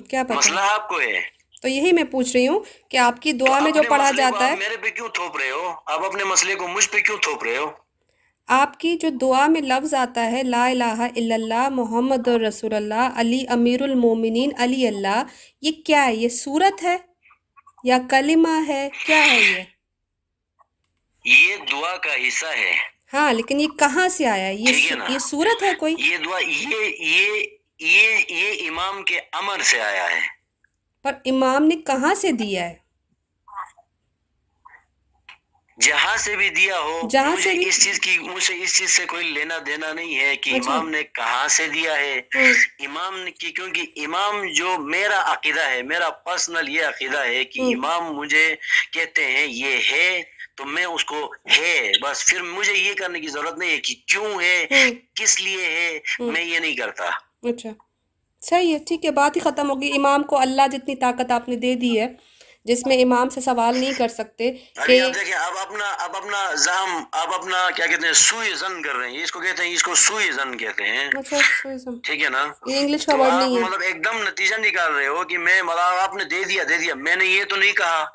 کیا 0.09 0.23
پتا؟ 0.23 0.33
مسئلہ 0.33 0.59
آپ 0.59 0.89
کو 0.89 0.99
ہے۔ 0.99 1.19
تو 1.61 1.67
یہی 1.67 1.91
میں 1.91 2.03
پوچھ 2.03 2.31
رہی 2.33 2.47
ہوں 2.47 2.59
کہ 2.89 2.97
آپ 2.97 3.21
کی 3.21 3.31
دعا 3.31 3.59
میں 3.59 3.71
جو 3.71 3.81
پڑھا 3.89 4.11
جاتا 4.17 4.47
ہے؟ 4.47 4.55
میرے 4.55 4.77
پہ 4.77 4.89
کیوں 4.89 5.09
تھوپ 5.09 5.37
رہے 5.37 5.51
ہو؟ 5.51 5.73
آپ 5.85 6.05
اپنے 6.05 6.23
مسئلے 6.23 6.55
کو 6.55 6.67
مجھ 6.67 6.89
پہ 6.89 6.99
کیوں 6.99 7.17
تھوپ 7.17 7.43
رہے 7.43 7.57
ہو؟ 7.57 7.84
آپ 8.47 8.79
کی 8.79 8.95
جو 8.95 9.09
دعا 9.21 9.47
میں 9.47 9.61
لفظ 9.61 9.93
آتا 9.93 10.31
ہے 10.31 10.43
لا 10.43 10.65
الہ 10.67 10.97
الا 10.99 11.35
اللہ 11.35 11.69
محمد 11.69 12.27
رسول 12.27 12.73
اللہ 12.73 13.09
علی 13.15 13.45
امیر 13.49 13.81
المومنین 13.81 14.51
علی 14.57 14.87
اللہ 14.87 15.23
یہ 15.61 15.71
کیا 15.85 16.05
ہے؟ 16.05 16.15
یہ 16.15 16.29
صورت 16.29 16.83
ہے 16.83 16.97
یا 17.83 17.97
کلمہ 18.09 18.67
ہے؟ 18.67 18.89
کیا 19.05 19.25
ہے 19.25 19.39
یہ؟ 19.39 19.63
یہ 21.25 21.55
دعا 21.71 21.97
کا 21.97 22.27
حصہ 22.27 22.45
ہے۔ 22.45 22.73
ہاں 23.13 23.33
لیکن 23.33 23.59
یہ 23.59 23.67
کہاں 23.67 24.07
سے 24.07 24.25
آیا؟ 24.25 24.47
ہے 24.47 24.55
یہ 25.09 25.17
صورت 25.19 25.63
ہے 25.63 25.73
کوئی؟ 25.75 25.95
یہ 25.97 26.17
دعا 26.17 26.39
یہ 26.39 27.43
یہ 27.79 28.69
امام 28.69 29.03
کے 29.03 29.19
امر 29.31 29.61
سے 29.63 29.81
آیا 29.81 30.03
ہے۔ 30.03 30.21
پر 31.03 31.11
امام 31.25 31.63
نے 31.63 31.75
کہاں 31.75 32.15
سے 32.15 32.31
دیا 32.31 32.69
ہے؟ 32.69 32.84
جہاں 35.81 36.17
سے 36.17 36.35
بھی 36.35 36.49
دیا 36.49 36.79
ہو 36.79 37.01
جہاں 37.09 37.31
مجھے 37.31 37.41
سے 37.41 37.67
اس 37.67 37.83
چیز 37.83 37.99
کی 37.99 38.19
مجھے 38.19 38.63
اس 38.63 38.77
چیز 38.77 38.89
سے 38.89 39.05
کوئی 39.05 39.27
لینا 39.31 39.57
دینا 39.65 39.93
نہیں 39.93 40.19
ہے 40.19 40.35
کہ 40.35 40.55
اچھا۔ 40.55 40.71
امام 40.71 40.89
نے 40.89 41.03
کہاں 41.03 41.47
سے 41.47 41.67
دیا 41.67 41.97
ہے۔ 41.97 42.21
ہوں، 42.35 42.53
امام 42.85 43.19
نے 43.19 43.31
کی 43.31 43.51
کیونکہ 43.51 43.85
امام 43.95 44.43
جو 44.53 44.77
میرا 44.79 45.33
عقیدہ 45.33 45.69
ہے 45.69 45.81
میرا 45.81 46.09
پرسنل 46.09 46.69
یہ 46.69 46.85
عقیدہ 46.85 47.17
ہے 47.25 47.45
کہ 47.45 47.59
ہوں۔ 47.59 47.73
امام 47.73 48.13
مجھے 48.13 48.55
کہتے 48.93 49.25
ہیں 49.25 49.47
یہ 49.47 49.77
ہے 49.91 50.23
تو 50.57 50.65
میں 50.65 50.85
اس 50.85 51.05
کو 51.05 51.33
ہے۔ 51.57 51.91
بس 52.01 52.25
پھر 52.25 52.41
مجھے 52.41 52.73
یہ 52.73 52.93
کرنے 52.93 53.19
کی 53.19 53.27
ضرورت 53.27 53.57
نہیں 53.57 53.71
ہے 53.71 53.77
کہ 53.77 53.93
کیوں 54.07 54.41
ہے 54.41 54.65
ہوں، 54.71 54.91
کس 55.15 55.41
لیے 55.41 55.65
ہے۔ 55.65 55.99
میں 56.19 56.43
یہ 56.43 56.59
نہیں 56.59 56.75
کرتا۔ 56.75 57.05
اچھا۔ 57.43 57.69
صحیح 58.41 58.73
ہے 58.73 58.79
ٹھیک 58.87 59.05
ہے 59.05 59.11
بات 59.11 59.35
ہی 59.35 59.41
ختم 59.41 59.69
ہوگی 59.69 59.91
امام 59.97 60.23
کو 60.23 60.39
اللہ 60.39 60.61
جتنی 60.71 60.95
طاقت 60.95 61.31
آپ 61.31 61.49
نے 61.49 61.55
دے 61.55 61.75
دی 61.75 61.99
ہے 61.99 62.34
جس 62.65 62.85
میں 62.85 63.01
امام 63.03 63.29
سے 63.29 63.41
سوال 63.41 63.77
نہیں 63.77 63.93
کر 63.97 64.07
سکتے 64.07 64.51
کہ 64.87 65.01
آپ 65.01 65.15
دیکھیں 65.15 65.33
اب 65.33 65.53
اپنا 65.61 65.85
اب 65.99 66.15
اپنا 66.15 66.53
زہم 66.55 67.03
اب 67.11 67.33
اپنا 67.33 67.69
کیا 67.75 67.85
کہتے 67.85 68.05
ہیں 68.05 68.13
سوئی 68.13 68.53
زن 68.53 68.81
کر 68.81 68.95
رہے 68.95 69.09
ہیں۔ 69.09 69.23
اس 69.23 69.31
کو 69.31 69.39
کہتے 69.39 69.63
ہیں 69.63 69.73
اس 69.73 69.83
کو 69.83 69.95
سوئی 69.95 70.31
زن 70.31 70.57
کہتے 70.57 70.83
ہیں۔ 70.83 71.07
اچھا 71.07 71.37
ٹھیک 72.03 72.23
ہے 72.23 72.29
نا؟ 72.29 72.47
یہ 72.67 72.77
انگلش 72.77 73.05
کا 73.05 73.15
ورڈ 73.15 73.33
نہیں 73.33 73.55
ہے۔ 73.55 73.61
مطلب 73.61 73.81
ایک 73.81 74.05
دم 74.05 74.23
نتیجہ 74.27 74.55
نکال 74.55 74.93
رہے 74.93 75.07
ہو 75.07 75.23
کہ 75.23 75.37
میں 75.37 75.61
مطلب 75.61 75.79
آپ 75.79 76.15
نے 76.15 76.23
دے 76.23 76.43
دیا 76.43 76.63
دے 76.69 76.77
دیا۔ 76.77 76.95
میں 76.95 77.15
نے 77.15 77.25
یہ 77.25 77.43
تو 77.49 77.55
نہیں 77.55 77.71
کہا۔ 77.71 78.05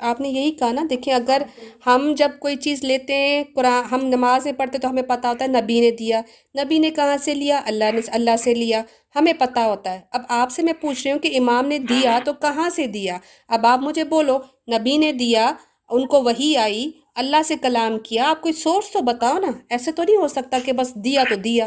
آپ 0.00 0.20
نے 0.20 0.28
یہی 0.28 0.50
کہا 0.50 0.72
نا 0.72 0.82
دیکھیں 0.90 1.14
اگر 1.14 1.42
ہم 1.86 2.14
جب 2.16 2.30
کوئی 2.40 2.56
چیز 2.56 2.84
لیتے 2.84 3.14
ہیں 3.14 3.44
قرآن 3.54 3.84
ہم 3.90 4.00
نماز 4.04 4.44
میں 4.44 4.52
پڑھتے 4.52 4.78
تو 4.78 4.90
ہمیں 4.90 5.02
پتہ 5.02 5.26
ہوتا 5.26 5.44
ہے 5.44 5.50
نبی 5.60 5.80
نے 5.80 5.90
دیا۔ 5.90 6.20
نبی 6.64 6.78
نے 6.78 6.90
کہاں 6.90 7.16
سے 7.16 7.34
لیا؟ 7.34 7.60
اللہ 7.64 7.84
نے 7.94 8.00
اللہ 8.12 8.36
سے 8.38 8.54
لیا۔ 8.54 8.82
ہمیں 9.16 9.32
پتہ 9.32 9.60
ہوتا 9.60 9.92
ہے۔ 9.92 10.00
اب 10.10 10.22
آپ 10.28 10.50
سے 10.50 10.62
میں 10.62 10.72
پوچھ 10.72 11.02
رہی 11.04 11.12
ہوں 11.12 11.18
کہ 11.18 11.38
امام 11.38 11.66
نے 11.66 11.78
دیا 11.78 12.18
تو 12.24 12.32
کہاں 12.32 12.70
سے 12.70 12.86
دیا؟ 12.86 13.18
اب 13.48 13.66
آپ 13.66 13.78
مجھے 13.78 14.04
بولو، 14.04 14.38
نبی 14.72 14.96
نے 14.96 15.12
دیا، 15.12 15.52
ان 15.90 16.06
کو 16.06 16.22
وہی 16.22 16.56
آئی، 16.56 16.90
اللہ 17.14 17.42
سے 17.44 17.54
کلام 17.62 17.98
کیا، 17.98 18.30
آپ 18.30 18.40
کوئی 18.40 18.52
سورس 18.54 18.92
تو 18.92 19.00
بتاؤ 19.00 19.38
نا۔ 19.38 19.46
ایسے 19.70 19.92
تو 19.92 20.02
نہیں 20.02 20.16
ہو 20.16 20.28
سکتا 20.28 20.58
کہ 20.64 20.72
بس 20.72 20.94
دیا 20.94 21.24
تو 21.28 21.34
دیا۔ 21.34 21.66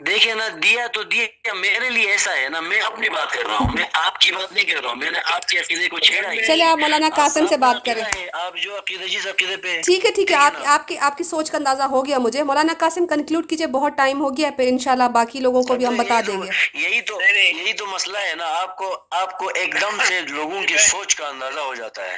دیکھیں 0.00 0.34
نا 0.34 0.46
دیا 0.62 0.86
تو 0.86 1.02
دیا 1.02 1.52
میرے 1.54 1.90
لیے 1.90 2.10
ایسا 2.10 2.34
ہے 2.36 2.48
نا 2.48 2.60
میں 2.60 2.80
اپنی 2.80 3.08
بات 3.08 3.30
کر 3.32 3.46
رہا 3.46 3.56
ہوں 3.56 3.70
میں 3.74 3.84
آپ 3.92 4.18
کی 4.20 4.32
بات 4.32 4.52
نہیں 4.52 4.64
کر 4.64 4.80
رہا 4.82 4.88
ہوں 4.88 4.96
میں 4.96 5.10
نے 5.10 5.18
آپ 5.32 5.46
کے 5.46 5.58
عقیدے 5.58 5.88
کو 5.88 5.98
چھیڑا 5.98 6.32
ہی 6.32 6.44
چلے 6.46 6.64
آپ 6.64 6.78
مولانا 6.78 7.08
قاسم 7.14 7.46
سے 7.46 7.56
بات 7.56 7.84
کریں۔ 7.84 8.02
ہے، 8.02 8.26
آپ 8.32 8.56
جو 8.56 8.76
عقیدے 8.76 9.08
جس 9.08 9.26
عقیدے 9.26 9.56
پہ 9.56 9.80
ٹھیک 9.84 10.04
ہے 10.04 10.10
ٹھیک 10.10 10.30
ہے 10.30 10.36
آپ 10.36 10.52
آپ 10.66 10.86
کی 10.88 10.98
آپ 10.98 11.16
کی 11.18 11.24
سوچ 11.24 11.50
کا 11.50 11.58
اندازہ 11.58 11.82
ہو 11.82 12.04
گیا 12.06 12.18
مجھے۔ 12.18 12.42
مولانا 12.42 12.72
قاسم 12.78 13.06
کنکلوڈ 13.06 13.48
کیجیے 13.48 13.66
بہت 13.66 13.92
ٹائم 13.96 14.20
ہو 14.20 14.36
گیا 14.36 14.50
پھر 14.56 14.68
انشاءاللہ 14.68 15.08
باقی 15.12 15.40
لوگوں 15.40 15.62
کو 15.62 15.74
بھی 15.74 15.86
ہم 15.86 15.96
بتا 15.96 16.20
دیں 16.26 16.42
گے۔ 16.42 16.50
یہی 16.74 17.00
تو 17.00 17.20
یہی 17.22 17.72
تو 17.72 17.86
مسئلہ 17.86 18.18
ہے 18.18 18.34
نا 18.34 18.52
آپ 18.60 18.76
کو 18.76 18.94
آپ 19.16 19.38
کو 19.38 19.50
ایک 19.54 19.80
دم 19.80 20.02
سے 20.04 20.20
لوگوں 20.28 20.62
کی 20.62 20.76
سوچ 20.84 21.14
کا 21.14 21.28
اندازہ 21.28 21.60
ہو 21.60 21.74
جاتا 21.74 22.10
ہے۔ 22.12 22.16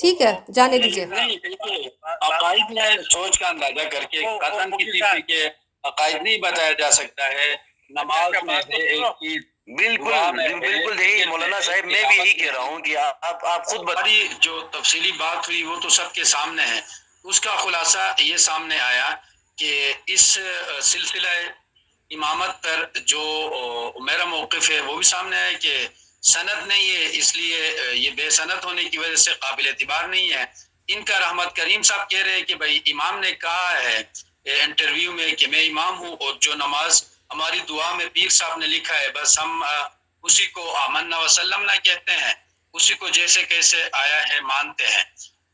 ٹھیک 0.00 0.22
ہے 0.22 0.34
جانے 0.54 0.78
دیجیے۔ 0.78 1.06
سوچ 3.10 3.38
کا 3.38 3.48
اندازہ 3.48 3.88
کر 3.88 4.04
کے 4.10 4.22
قطن 4.40 4.70
کسی 4.70 5.20
کے 5.22 5.48
عقائد 5.84 6.22
نہیں 6.22 6.38
بتایا 6.38 6.72
جا 6.72 6.90
سکتا 6.90 7.28
ہے۔ 7.28 7.54
نماز 7.90 8.32
میں 8.42 8.56
ایک 8.56 9.02
چیز 9.20 9.40
بالکل 9.76 10.12
بالکل 10.60 11.00
یہی 11.00 11.24
مولانا 11.24 11.60
صاحب 11.60 11.84
میں 11.86 12.02
بھی 12.02 12.16
یہی 12.18 12.32
کہہ 12.34 12.50
رہا 12.52 12.62
ہوں 12.62 12.78
کہ 12.80 12.96
آپ 12.96 13.44
آپ 13.46 13.64
خود 13.66 13.80
بتا۔ 13.80 14.00
ہماری 14.00 14.28
جو 14.40 14.60
تفصیلی 14.72 15.12
بات 15.12 15.48
ہوئی 15.48 15.62
وہ 15.62 15.76
تو 15.80 15.88
سب 15.88 16.12
کے 16.12 16.24
سامنے 16.24 16.66
ہے۔ 16.66 16.80
اس 17.24 17.40
کا 17.40 17.54
خلاصہ 17.56 18.14
یہ 18.18 18.36
سامنے 18.36 18.78
آیا 18.80 19.14
کہ 19.58 19.92
اس 20.06 20.38
سلسلہ 20.82 21.28
امامت 22.10 22.62
پر 22.62 22.84
جو 23.04 23.22
میرا 24.00 24.24
موقف 24.24 24.70
ہے 24.70 24.80
وہ 24.80 24.94
بھی 24.94 25.04
سامنے 25.04 25.36
آیا 25.36 25.52
کہ 25.60 25.76
سند 26.22 26.66
نہیں 26.66 26.90
ہے 26.96 27.06
اس 27.12 27.34
لیے 27.36 27.60
یہ 27.94 28.10
بے 28.10 28.28
سند 28.30 28.64
ہونے 28.64 28.84
کی 28.84 28.98
وجہ 28.98 29.16
سے 29.16 29.32
قابل 29.40 29.66
اعتبار 29.68 30.04
نہیں 30.04 30.32
ہے۔ 30.32 30.44
ان 30.88 31.04
کا 31.04 31.20
رحمت 31.20 31.56
کریم 31.56 31.82
صاحب 31.82 32.10
کہہ 32.10 32.22
رہے 32.22 32.32
ہیں 32.32 32.42
کہ 32.42 32.54
بھائی 32.54 32.80
امام 32.86 33.18
نے 33.20 33.32
کہا 33.32 33.78
ہے 33.82 34.02
انٹرویو 34.46 35.12
میں 35.12 35.32
کہ 35.32 35.46
میں 35.46 35.64
امام 35.66 35.98
ہوں 35.98 36.16
اور 36.16 36.34
جو 36.40 36.54
نماز 36.54 37.02
ہماری 37.30 37.60
دعا 37.68 37.92
میں 37.94 38.06
پیر 38.12 38.28
صاحب 38.28 38.58
نے 38.58 38.66
لکھا 38.66 38.98
ہے، 38.98 39.08
بس 39.10 39.38
ہم 39.38 39.62
اسی 40.24 40.46
کو 40.46 40.74
آمن 40.76 41.14
وسلم 41.14 41.62
نہ 41.62 41.76
کہتے 41.84 42.12
ہیں، 42.12 42.32
اسی 42.74 42.94
کو 42.94 43.08
جیسے 43.08 43.44
کیسے 43.44 43.82
آیا 43.92 44.22
ہے 44.28 44.40
مانتے 44.40 44.86
ہیں۔ 44.86 45.04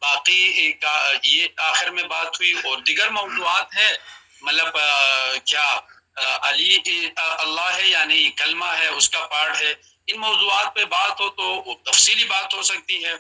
باقی 0.03 0.73
کا 0.73 0.97
یہ 1.23 1.47
آخر 1.57 1.91
میں 1.91 2.03
بات 2.05 2.41
ہوئی 2.41 2.53
اور 2.53 2.79
دیگر 2.79 3.09
موضوعات 3.11 3.77
ہے 3.77 3.91
مطلب 4.43 4.77
کیا 5.45 5.69
علی 6.43 6.77
اللہ 7.17 7.71
ہے 7.77 7.89
یعنی 7.89 8.29
کلمہ 8.39 8.71
ہے، 8.79 8.87
اس 8.89 9.09
کا 9.11 9.27
پارٹ 9.27 9.61
ہے۔ 9.61 9.75
ان 10.07 10.21
موضوعات 10.21 10.75
پہ 10.75 10.85
بات 10.85 11.21
ہو 11.21 11.29
تو 11.31 11.75
تفصیلی 11.87 12.25
بات 12.25 12.55
ہو 12.55 12.63
سکتی 12.63 13.05
ہے۔ 13.05 13.15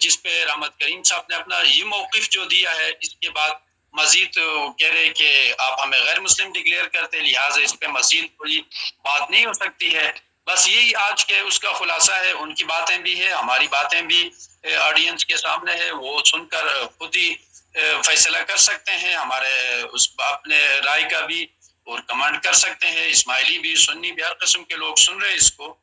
جس 0.00 0.22
پہ 0.22 0.44
رحمت 0.44 0.78
کریم 0.80 1.02
صاحب 1.02 1.24
نے 1.28 1.36
اپنا 1.36 1.60
یہ 1.64 1.84
موقف 1.84 2.28
جو 2.30 2.44
دیا 2.46 2.74
ہے، 2.76 2.90
اس 3.00 3.14
کے 3.16 3.30
بعد 3.30 3.50
مزید 3.96 4.38
کہہ 4.78 4.92
رہے 4.92 5.08
کہ 5.08 5.52
آپ 5.58 5.80
ہمیں 5.82 5.98
غیر 6.00 6.20
مسلم 6.20 6.52
ڈکلیئر 6.52 6.86
کرتے 6.88 7.20
لہٰذا 7.20 7.60
اس 7.60 7.78
پہ 7.80 7.86
مزید 7.86 8.26
کوئی 8.36 8.60
بات 9.04 9.30
نہیں 9.30 9.46
ہو 9.46 9.52
سکتی 9.52 9.94
ہے۔ 9.94 10.10
بس 10.46 10.68
یہی 10.68 10.94
آج 10.94 11.24
کے 11.26 11.38
اس 11.38 11.60
کا 11.60 11.72
خلاصہ 11.72 12.12
ہے۔ 12.12 12.30
ان 12.30 12.54
کی 12.54 12.64
باتیں 12.64 12.98
بھی 12.98 13.20
ہے 13.20 13.32
ہماری 13.32 13.66
باتیں 13.66 14.02
بھی 14.02 14.30
آڈینس 14.80 15.24
کے 15.24 15.36
سامنے 15.36 15.72
ہے 15.72 15.90
وہ 15.90 16.20
سن 16.24 16.46
کر 16.46 16.66
خود 16.98 17.16
ہی 17.16 17.34
فیصلہ 18.04 18.38
کر 18.38 18.56
سکتے 18.56 18.92
ہیں۔ 18.92 19.14
ہمارے 19.14 19.54
اس 19.92 20.08
اپنے 20.18 20.58
رائے 20.84 21.04
کا 21.10 21.20
بھی 21.20 21.46
اور 21.86 21.98
کمنٹ 22.06 22.42
کر 22.42 22.52
سکتے 22.52 22.90
ہیں۔ 22.90 23.06
اسماعیلی 23.10 23.58
بھی 23.58 23.74
سنی 23.76 24.12
بھی 24.12 24.22
ہر 24.22 24.34
قسم 24.34 24.64
کے 24.64 24.74
لوگ 24.74 24.94
سن 24.94 25.18
رہے 25.22 25.34
اس 25.34 25.52
کو۔ 25.52 25.74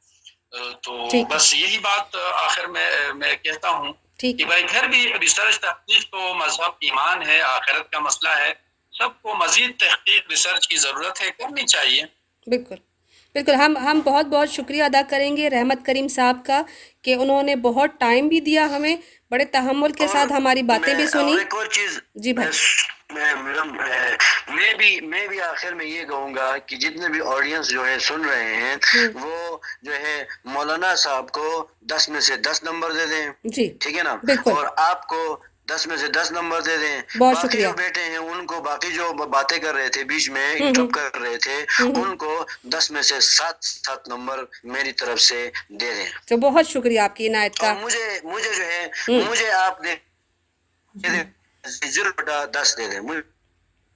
تو 0.82 0.92
بس 1.30 1.54
یہی 1.54 1.78
بات 1.80 2.16
آخر 2.34 2.66
میں 2.68 2.90
میں 3.14 3.36
کہتا 3.36 3.70
ہوں۔ 3.70 3.94
کہ 4.32 4.46
بھائی 4.46 4.64
پھر 4.64 4.88
بھی 4.88 5.14
ریسرچ 5.22 5.60
تحقیق 5.60 6.12
تو 6.12 6.34
مذہب 6.34 6.72
ایمان 6.80 7.22
ہے 7.28 7.42
آخرت 7.42 7.92
کا 7.92 8.00
مسئلہ 8.00 8.30
ہے۔ 8.30 8.54
سب 8.92 9.22
کو 9.22 9.36
مزید 9.36 9.80
تحقیق 9.80 10.30
ریسرچ 10.30 10.68
کی 10.68 10.76
ضرورت 10.76 11.22
ہے 11.22 11.30
کرنی 11.38 11.66
چاہیے۔ 11.66 12.02
بالکل۔ 12.48 12.76
بالکل۔ 13.34 13.56
ہم 13.56 13.78
ہم 13.78 14.00
بہت 14.04 14.26
بہت 14.26 14.50
شکریہ 14.50 14.84
ادا 14.84 15.02
کریں 15.10 15.38
گے 15.38 15.50
رحمت 15.50 15.86
کریم 15.86 16.08
صاحب 16.08 16.46
کا 16.46 16.62
کہ 17.02 17.16
انہوں 17.16 17.44
نے 17.44 17.56
بہت 17.56 17.90
ٹائم 18.00 18.28
بھی 18.28 18.40
دیا 18.40 18.66
ہمیں 18.66 18.96
بڑے 19.32 19.46
تحمل 19.46 19.92
کے 19.92 20.08
ساتھ 20.08 20.34
ہماری 20.34 20.62
باتیں 20.62 20.94
بھی 20.94 21.08
سنی 21.08 21.38
ایک 21.38 21.56
اور 21.56 21.66
چیز 21.66 22.00
جی 22.16 22.34
بھائی۔ 22.34 22.50
میں 23.14 23.34
بھی 24.84 25.02
میں 25.02 25.28
بھی 25.28 25.42
آخر 25.42 25.74
میں 25.74 25.86
یہ 25.86 26.04
کہوں 26.04 26.36
گا 26.36 26.58
کہ 26.58 26.76
جتنے 26.76 27.10
بھی 27.10 27.20
آڈینس 27.26 27.68
جو 27.68 27.88
ہے 27.88 28.00
سن 28.00 28.26
رہے 28.26 28.56
ہیں 28.56 28.76
وہ 29.14 29.58
جو 29.82 29.96
ہے 29.96 30.26
مولانا 30.46 30.96
صاحب 30.96 31.32
کو 31.32 31.68
دس 31.82 32.10
میں 32.10 32.20
سے 32.20 32.36
دس 32.36 32.64
نمبر 32.64 32.92
دے 32.92 33.06
دیں۔ 33.06 33.28
جی۔ 33.44 33.74
ٹھیک 33.80 33.98
ہے 33.98 34.04
نا؟ 34.04 34.12
اور 34.46 34.68
آپ 34.78 35.08
کو 35.08 35.44
دس 35.70 35.88
میں 35.88 35.98
سے 35.98 36.08
دس 36.08 36.32
نمبر 36.32 36.62
دے 36.62 36.78
دیں۔ 36.78 37.02
بہت 37.18 37.36
باقی 37.36 37.48
شکریہ۔ 37.48 37.68
جو 37.68 37.74
بیٹے 37.74 38.04
ہیں 38.04 38.18
ان 38.18 38.46
کو 38.46 38.62
باقی 38.62 38.92
جو 38.92 39.14
باتیں 39.14 39.58
کر 39.58 39.74
رہے 39.74 39.90
تھے 39.90 40.04
بیچ 40.04 40.30
میں 40.30 40.60
چپ 40.60 40.94
کر 40.94 41.20
رہے 41.22 41.38
تھے 41.38 41.66
ان 41.80 42.18
کو 42.18 42.46
دس 42.64 42.92
میں 42.92 43.02
سے 43.02 43.20
سات 43.20 43.56
سات 43.62 44.08
نمبر 44.08 44.44
میری 44.64 44.92
طرف 44.92 45.22
سے 45.22 45.50
دے 45.70 45.94
دیں۔ 45.94 46.06
تو 46.28 46.38
بہت 46.38 46.68
شکریہ 46.68 47.00
آپ 47.00 47.16
کی 47.16 47.28
عنایت 47.28 47.56
کا۔ 47.56 47.74
مجھے 47.74 48.20
مجھے 48.24 48.52
جو 48.56 48.66
ہے 48.66 48.88
مجھے 49.08 49.52
آپ 49.52 49.82
نے 49.82 49.96
دس 52.54 52.78
دے 52.78 52.88
دیں۔ 52.88 53.00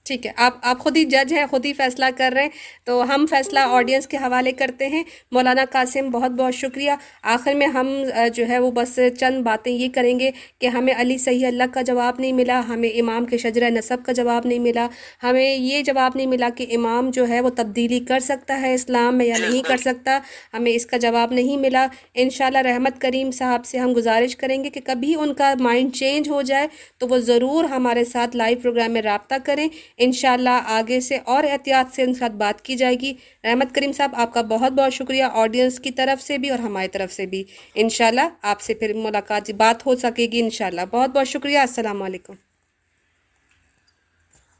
ٹھیک 0.08 0.26
ہے، 0.26 0.32
آپ 0.38 0.54
آپ 0.62 0.80
خود 0.80 0.98
ہی 0.98 1.04
جج 1.06 1.34
ہیں، 1.34 1.46
خود 1.50 1.66
ہی 1.66 1.74
فیصلہ 1.74 2.06
کر 2.18 2.32
رہے 2.36 2.42
ہیں۔ 2.42 2.50
تو 2.86 3.04
ہم 3.16 3.26
فیصلہ 3.30 3.60
آڈینس 3.60 4.08
کے 4.08 4.18
حوالے 4.18 4.52
کرتے 4.52 4.88
ہیں۔ 4.88 5.04
مولانا 5.32 5.66
قاسم، 5.72 6.10
بہت 6.10 6.32
بہت 6.32 6.56
شکریہ۔ 6.56 6.92
آخر 7.24 7.54
میں 7.54 7.68
ہم 7.68 8.04
جو 8.34 8.48
ہے 8.48 8.60
وہ 8.60 8.72
بس 8.72 9.00
چند 9.20 9.44
باتیں 9.44 9.72
یہ 9.72 9.88
کریں 9.94 10.20
گے 10.20 10.32
کہ 10.60 10.68
ہمیں 10.68 10.94
علی 10.98 11.18
صحیح 11.18 11.48
اللہ 11.48 11.64
کا 11.74 11.82
جواب 11.82 12.20
نہیں 12.20 12.34
ملا، 12.34 12.62
ہمیں 12.68 12.90
امام 12.90 13.26
کے 13.26 13.38
شجرہ 13.38 13.70
نصب 13.70 13.98
کا 14.06 14.12
جواب 14.12 14.46
نہیں 14.46 14.60
ملا، 14.60 14.88
ہمیں 15.24 15.56
یہ 15.56 15.82
جواب 15.82 16.12
نہیں 16.16 16.28
ملا 16.28 16.50
کہ 16.56 16.66
امام 16.76 17.10
جو 17.10 17.28
ہے 17.28 17.42
وہ 17.42 17.50
تبدیلی 17.50 18.00
کر 18.00 18.20
سکتا 18.20 18.62
ہے 18.62 18.74
اسلام 18.74 19.18
میں 19.18 19.26
یا 19.26 19.38
نہیں 19.38 19.62
کر 19.62 19.78
سکتا، 19.78 20.20
ہمیں 20.54 20.72
اس 20.72 20.86
کا 20.86 20.98
جواب 20.98 21.34
نہیں 21.34 21.58
ملا۔ 21.58 21.88
انشاءاللہ 22.14 22.58
رحمت 22.58 23.02
کریم 23.02 23.32
صاحب 23.32 23.66
سے 23.66 23.78
ہم 23.78 23.94
گزارش 23.96 24.36
کریں 24.36 24.64
گے 24.64 24.70
کہ 24.70 24.82
کبھی 24.86 25.16
ان 25.16 25.34
کا 25.34 25.54
مائنڈ 25.60 25.96
چینج 25.96 26.30
ہو 26.30 26.42
جائے 26.42 26.68
تو 26.98 27.08
وہ 27.08 27.18
ضرور 27.18 27.64
ہمارے 27.64 28.04
ساتھ 28.06 28.36
لائیو 28.36 28.58
پروگرام 28.62 28.92
میں 28.92 29.02
رابطہ 29.02 29.36
کریں۔ 29.44 29.68
انشاءاللہ 29.98 30.60
آگے 30.66 31.00
سے 31.00 31.18
اور 31.26 31.44
احتیاط 31.44 31.96
سے 31.96 32.04
ان 32.04 32.14
ساتھ 32.14 32.32
بات 32.32 32.62
کی 32.62 32.76
جائے 32.76 32.96
گی۔ 32.96 33.14
رحمت 33.44 33.76
کریم 33.76 33.92
صاحب 33.92 34.16
آپ 34.16 34.34
کا 34.34 34.42
بہت 34.42 34.72
بہت 34.72 34.94
شکریہ 34.94 35.24
آڈینس 35.34 35.80
کی 35.80 35.92
طرف 35.92 36.22
سے 36.22 36.38
بھی 36.38 36.50
اور 36.50 36.60
ہماری 36.60 36.88
طرف 36.88 37.14
سے 37.14 37.26
بھی۔ 37.26 37.44
انشاءاللہ 37.76 38.28
آپ 38.42 38.62
سے 38.62 38.74
پھر 38.74 38.94
ملاقات 38.94 39.52
بات 39.52 39.86
ہو 39.86 39.96
سکے 39.96 40.28
گی 40.32 40.40
انشاءاللہ۔ 40.40 40.82
بہت 40.92 41.10
بہت 41.10 41.28
شکریہ 41.28 41.60
السلام 41.60 42.02
علیکم۔ 42.02 42.34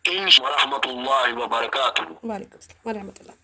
ورحمۃ 0.06 0.86
اللہ 0.86 1.34
وبرکاتہ۔ 1.38 2.02
وعلیکم 2.02 2.58
السلام 2.62 2.88
ورحمۃ 2.88 3.20
اللہ 3.20 3.36